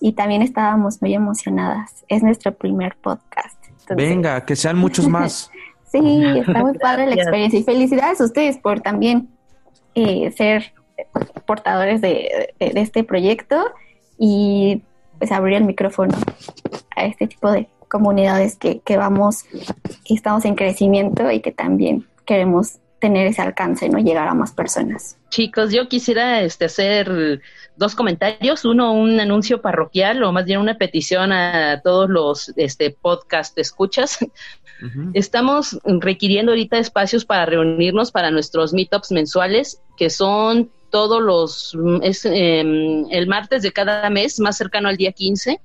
y 0.00 0.12
también 0.12 0.42
estábamos 0.42 1.00
muy 1.00 1.14
emocionadas. 1.14 2.04
Es 2.08 2.22
nuestro 2.22 2.54
primer 2.54 2.96
podcast. 2.96 3.56
Venga, 3.90 4.44
que 4.44 4.56
sean 4.56 4.76
muchos 4.76 5.08
más. 5.08 5.50
sí, 5.92 6.22
está 6.36 6.62
muy 6.62 6.78
padre 6.78 7.06
la 7.06 7.14
experiencia 7.14 7.58
y 7.58 7.64
felicidades 7.64 8.20
a 8.20 8.24
ustedes 8.24 8.58
por 8.58 8.80
también 8.80 9.28
eh, 9.94 10.32
ser 10.36 10.72
portadores 11.46 12.00
de, 12.00 12.54
de 12.58 12.80
este 12.80 13.04
proyecto 13.04 13.72
y 14.18 14.82
pues 15.18 15.32
abrir 15.32 15.56
el 15.56 15.64
micrófono 15.64 16.16
a 16.94 17.04
este 17.04 17.26
tipo 17.26 17.50
de 17.50 17.68
comunidades 17.88 18.56
que, 18.56 18.80
que 18.80 18.96
vamos, 18.96 19.44
estamos 20.04 20.44
en 20.44 20.54
crecimiento 20.54 21.30
y 21.30 21.40
que 21.40 21.52
también 21.52 22.06
queremos 22.24 22.78
tener 23.06 23.28
ese 23.28 23.40
alcance, 23.40 23.88
¿no? 23.88 23.98
Llegar 24.00 24.26
a 24.26 24.34
más 24.34 24.50
personas. 24.50 25.16
Chicos, 25.30 25.72
yo 25.72 25.88
quisiera 25.88 26.42
este, 26.42 26.64
hacer 26.64 27.40
dos 27.76 27.94
comentarios. 27.94 28.64
Uno, 28.64 28.92
un 28.92 29.20
anuncio 29.20 29.62
parroquial 29.62 30.24
o 30.24 30.32
más 30.32 30.44
bien 30.44 30.58
una 30.58 30.76
petición 30.76 31.32
a 31.32 31.80
todos 31.84 32.10
los 32.10 32.52
este, 32.56 32.90
podcast 32.90 33.56
escuchas. 33.58 34.18
Estamos 35.14 35.78
requiriendo 35.84 36.50
ahorita 36.52 36.78
espacios 36.78 37.24
para 37.24 37.46
reunirnos 37.46 38.10
para 38.10 38.32
nuestros 38.32 38.72
meetups 38.72 39.12
mensuales, 39.12 39.80
que 39.96 40.10
son 40.10 40.68
todos 40.90 41.22
los, 41.22 41.78
es 42.02 42.24
em, 42.24 43.06
el 43.10 43.26
martes 43.28 43.62
de 43.62 43.72
cada 43.72 44.10
mes, 44.10 44.40
más 44.40 44.56
cercano 44.56 44.88
al 44.88 44.96
día 44.96 45.12
15. 45.12 45.60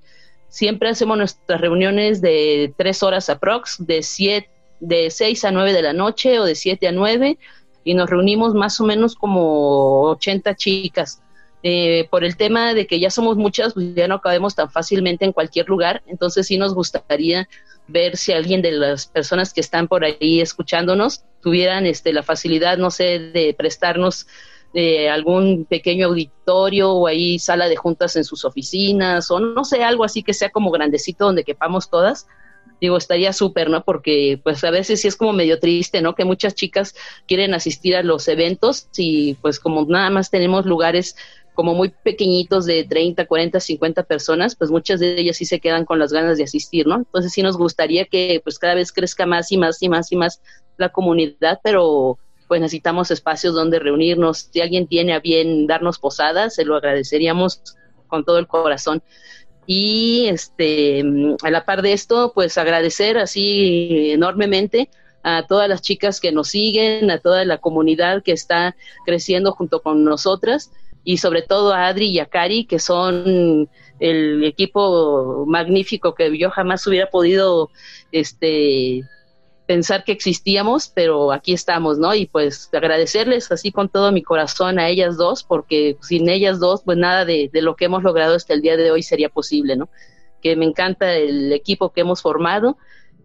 Siempre 0.47 0.89
hacemos 0.89 1.17
nuestras 1.17 1.59
reuniones 1.59 2.21
de 2.21 2.73
tres 2.77 3.01
horas 3.01 3.29
aprox, 3.29 3.77
de 3.79 4.03
siete, 4.03 4.50
de 4.81 5.09
6 5.09 5.45
a 5.45 5.51
9 5.51 5.71
de 5.71 5.81
la 5.81 5.93
noche 5.93 6.39
o 6.39 6.43
de 6.43 6.55
7 6.55 6.89
a 6.89 6.91
9 6.91 7.37
y 7.83 7.93
nos 7.93 8.09
reunimos 8.09 8.53
más 8.53 8.81
o 8.81 8.83
menos 8.83 9.15
como 9.15 10.01
80 10.09 10.55
chicas. 10.55 11.21
Eh, 11.63 12.07
por 12.09 12.23
el 12.23 12.37
tema 12.37 12.73
de 12.73 12.87
que 12.87 12.99
ya 12.99 13.11
somos 13.11 13.37
muchas, 13.37 13.75
pues 13.75 13.93
ya 13.93 14.07
no 14.07 14.19
cabemos 14.19 14.55
tan 14.55 14.71
fácilmente 14.71 15.25
en 15.25 15.31
cualquier 15.31 15.69
lugar, 15.69 16.01
entonces 16.07 16.47
sí 16.47 16.57
nos 16.57 16.73
gustaría 16.73 17.47
ver 17.87 18.17
si 18.17 18.33
alguien 18.33 18.63
de 18.63 18.71
las 18.71 19.05
personas 19.05 19.53
que 19.53 19.61
están 19.61 19.87
por 19.87 20.03
ahí 20.03 20.41
escuchándonos 20.41 21.23
tuvieran 21.41 21.85
este, 21.85 22.13
la 22.13 22.23
facilidad, 22.23 22.79
no 22.79 22.89
sé, 22.89 23.19
de 23.19 23.53
prestarnos 23.55 24.25
de 24.73 25.09
algún 25.09 25.65
pequeño 25.65 26.07
auditorio 26.07 26.93
o 26.93 27.05
ahí 27.05 27.37
sala 27.37 27.67
de 27.67 27.75
juntas 27.75 28.15
en 28.15 28.23
sus 28.23 28.45
oficinas 28.45 29.29
o 29.29 29.39
no 29.39 29.63
sé, 29.63 29.83
algo 29.83 30.03
así 30.03 30.23
que 30.23 30.33
sea 30.33 30.49
como 30.49 30.71
grandecito 30.71 31.25
donde 31.25 31.43
quepamos 31.43 31.89
todas. 31.89 32.27
Digo, 32.81 32.97
estaría 32.97 33.31
súper, 33.31 33.69
¿no? 33.69 33.83
Porque 33.85 34.41
pues 34.43 34.63
a 34.63 34.71
veces 34.71 35.01
sí 35.01 35.07
es 35.07 35.15
como 35.15 35.33
medio 35.33 35.59
triste, 35.59 36.01
¿no? 36.01 36.15
Que 36.15 36.25
muchas 36.25 36.55
chicas 36.55 36.95
quieren 37.27 37.53
asistir 37.53 37.95
a 37.95 38.03
los 38.03 38.27
eventos 38.27 38.87
y 38.97 39.35
pues 39.35 39.59
como 39.59 39.85
nada 39.85 40.09
más 40.09 40.31
tenemos 40.31 40.65
lugares 40.65 41.15
como 41.53 41.75
muy 41.75 41.89
pequeñitos 41.89 42.65
de 42.65 42.83
30, 42.83 43.25
40, 43.27 43.59
50 43.59 44.03
personas, 44.03 44.55
pues 44.55 44.71
muchas 44.71 44.99
de 44.99 45.19
ellas 45.19 45.37
sí 45.37 45.45
se 45.45 45.59
quedan 45.59 45.85
con 45.85 45.99
las 45.99 46.11
ganas 46.11 46.37
de 46.37 46.45
asistir, 46.45 46.87
¿no? 46.87 46.95
Entonces 46.95 47.31
sí 47.31 47.43
nos 47.43 47.55
gustaría 47.55 48.05
que 48.05 48.41
pues 48.43 48.57
cada 48.57 48.73
vez 48.73 48.91
crezca 48.91 49.25
más 49.25 49.51
y 49.51 49.57
más 49.57 49.81
y 49.83 49.87
más 49.87 50.11
y 50.11 50.15
más 50.15 50.41
la 50.77 50.89
comunidad, 50.89 51.59
pero 51.63 52.17
pues 52.47 52.59
necesitamos 52.59 53.11
espacios 53.11 53.53
donde 53.53 53.79
reunirnos. 53.79 54.49
Si 54.51 54.59
alguien 54.59 54.87
tiene 54.87 55.13
a 55.13 55.19
bien 55.19 55.67
darnos 55.67 55.99
posadas, 55.99 56.55
se 56.55 56.65
lo 56.65 56.75
agradeceríamos 56.75 57.61
con 58.07 58.25
todo 58.25 58.39
el 58.39 58.47
corazón. 58.47 59.03
Y 59.73 60.27
este, 60.27 61.01
a 61.41 61.49
la 61.49 61.63
par 61.63 61.81
de 61.81 61.93
esto, 61.93 62.33
pues 62.35 62.57
agradecer 62.57 63.17
así 63.17 64.11
enormemente 64.11 64.89
a 65.23 65.47
todas 65.47 65.69
las 65.69 65.81
chicas 65.81 66.19
que 66.19 66.33
nos 66.33 66.49
siguen, 66.49 67.09
a 67.09 67.19
toda 67.19 67.45
la 67.45 67.57
comunidad 67.59 68.21
que 68.21 68.33
está 68.33 68.75
creciendo 69.05 69.53
junto 69.53 69.81
con 69.81 70.03
nosotras 70.03 70.73
y 71.05 71.19
sobre 71.19 71.41
todo 71.41 71.73
a 71.73 71.87
Adri 71.87 72.09
y 72.09 72.19
a 72.19 72.25
Cari, 72.25 72.65
que 72.65 72.79
son 72.79 73.69
el 74.01 74.43
equipo 74.43 75.45
magnífico 75.47 76.15
que 76.15 76.37
yo 76.37 76.49
jamás 76.49 76.85
hubiera 76.85 77.09
podido 77.09 77.69
este, 78.11 79.03
pensar 79.71 80.03
que 80.03 80.11
existíamos, 80.11 80.91
pero 80.93 81.31
aquí 81.31 81.53
estamos, 81.53 81.97
¿no? 81.97 82.13
Y 82.13 82.25
pues 82.25 82.69
agradecerles 82.73 83.49
así 83.53 83.71
con 83.71 83.87
todo 83.87 84.11
mi 84.11 84.21
corazón 84.21 84.79
a 84.79 84.89
ellas 84.89 85.15
dos, 85.15 85.45
porque 85.45 85.95
sin 86.01 86.27
ellas 86.27 86.59
dos, 86.59 86.81
pues 86.83 86.97
nada 86.97 87.23
de, 87.23 87.49
lo 87.53 87.77
que 87.77 87.85
hemos 87.85 88.03
logrado 88.03 88.35
hasta 88.35 88.53
el 88.53 88.61
día 88.61 88.75
de 88.75 88.91
hoy 88.91 89.01
sería 89.01 89.29
posible, 89.29 89.77
¿no? 89.77 89.87
Que 90.41 90.57
me 90.57 90.65
encanta 90.65 91.15
el 91.15 91.53
equipo 91.53 91.93
que 91.93 92.01
hemos 92.01 92.21
formado 92.21 92.75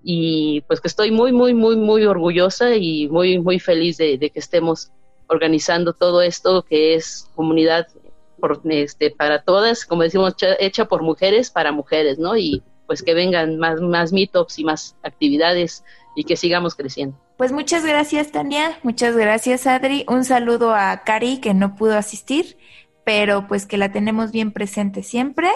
y 0.04 0.60
pues 0.68 0.80
que 0.80 0.86
estoy 0.86 1.10
muy, 1.10 1.32
muy, 1.32 1.52
muy, 1.52 1.74
muy 1.74 2.04
orgullosa 2.04 2.76
y 2.76 3.08
muy, 3.08 3.40
muy 3.40 3.58
feliz 3.58 3.96
de, 3.96 4.16
que 4.16 4.38
estemos 4.38 4.92
organizando 5.26 5.94
todo 5.94 6.22
esto 6.22 6.62
que 6.62 6.94
es 6.94 7.28
comunidad 7.34 7.88
por, 8.38 8.60
este, 8.70 9.10
para 9.10 9.42
todas, 9.42 9.84
como 9.84 10.04
decimos, 10.04 10.36
hecha 10.60 10.84
por 10.84 11.02
mujeres 11.02 11.50
para 11.50 11.72
mujeres, 11.72 12.20
¿no? 12.20 12.36
Y 12.36 12.62
pues 12.86 13.02
que 13.02 13.14
vengan 13.14 13.58
más, 13.58 13.80
más 13.80 14.12
meetups 14.12 14.60
y 14.60 14.64
más 14.64 14.96
actividades 15.02 15.82
y 16.16 16.24
que 16.24 16.36
sigamos 16.36 16.74
creciendo. 16.74 17.16
Pues 17.36 17.52
muchas 17.52 17.84
gracias, 17.84 18.32
Tania. 18.32 18.80
Muchas 18.82 19.14
gracias, 19.16 19.68
Adri. 19.68 20.04
Un 20.08 20.24
saludo 20.24 20.74
a 20.74 21.04
Cari, 21.04 21.38
que 21.38 21.54
no 21.54 21.76
pudo 21.76 21.96
asistir 21.96 22.56
pero 23.06 23.46
pues 23.46 23.66
que 23.66 23.76
la 23.76 23.92
tenemos 23.92 24.32
bien 24.32 24.50
presente 24.50 25.04
siempre. 25.04 25.48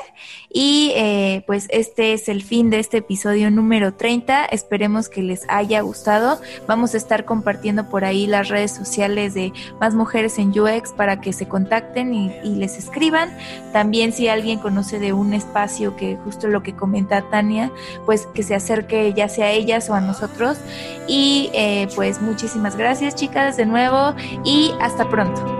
Y 0.49 0.93
eh, 0.95 1.43
pues 1.49 1.67
este 1.71 2.13
es 2.13 2.29
el 2.29 2.45
fin 2.45 2.71
de 2.71 2.79
este 2.79 2.99
episodio 2.99 3.51
número 3.51 3.93
30. 3.93 4.45
Esperemos 4.45 5.09
que 5.09 5.21
les 5.21 5.47
haya 5.49 5.81
gustado. 5.81 6.41
Vamos 6.69 6.95
a 6.95 6.97
estar 6.97 7.25
compartiendo 7.25 7.89
por 7.89 8.05
ahí 8.05 8.29
las 8.29 8.51
redes 8.51 8.71
sociales 8.71 9.35
de 9.35 9.53
Más 9.81 9.97
Mujeres 9.97 10.39
en 10.39 10.57
UX 10.57 10.93
para 10.93 11.21
que 11.21 11.33
se 11.33 11.49
contacten 11.49 12.15
y, 12.15 12.31
les 12.55 12.79
escriban. 12.79 13.37
También 13.73 14.13
si 14.13 14.29
alguien 14.29 14.61
conoce 14.61 15.01
de 15.01 15.13
un 15.13 15.35
espacio 15.35 15.97
que 15.97 16.17
justo 16.23 16.47
lo 16.47 16.63
que 16.63 16.77
comenta 16.77 17.29
Tania, 17.31 17.73
pues 18.07 18.27
que 18.27 18.45
se 18.45 18.55
acerque 18.55 19.13
ya 19.13 19.29
sea 19.29 19.47
a 19.47 19.51
ellas 19.51 19.91
o 19.91 19.95
a 19.95 20.01
nosotros. 20.01 20.57
Y 21.09 21.51
eh, 21.53 21.89
pues 21.97 22.23
muchísimas 22.23 22.77
gracias 22.77 23.17
chicas 23.17 23.57
de 23.57 23.67
nuevo 23.67 24.15
y 24.45 24.71
hasta 24.81 25.09
pronto. 25.09 25.60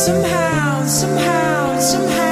Somehow, 0.00 0.86
somehow, 0.86 1.78
somehow. 1.78 2.29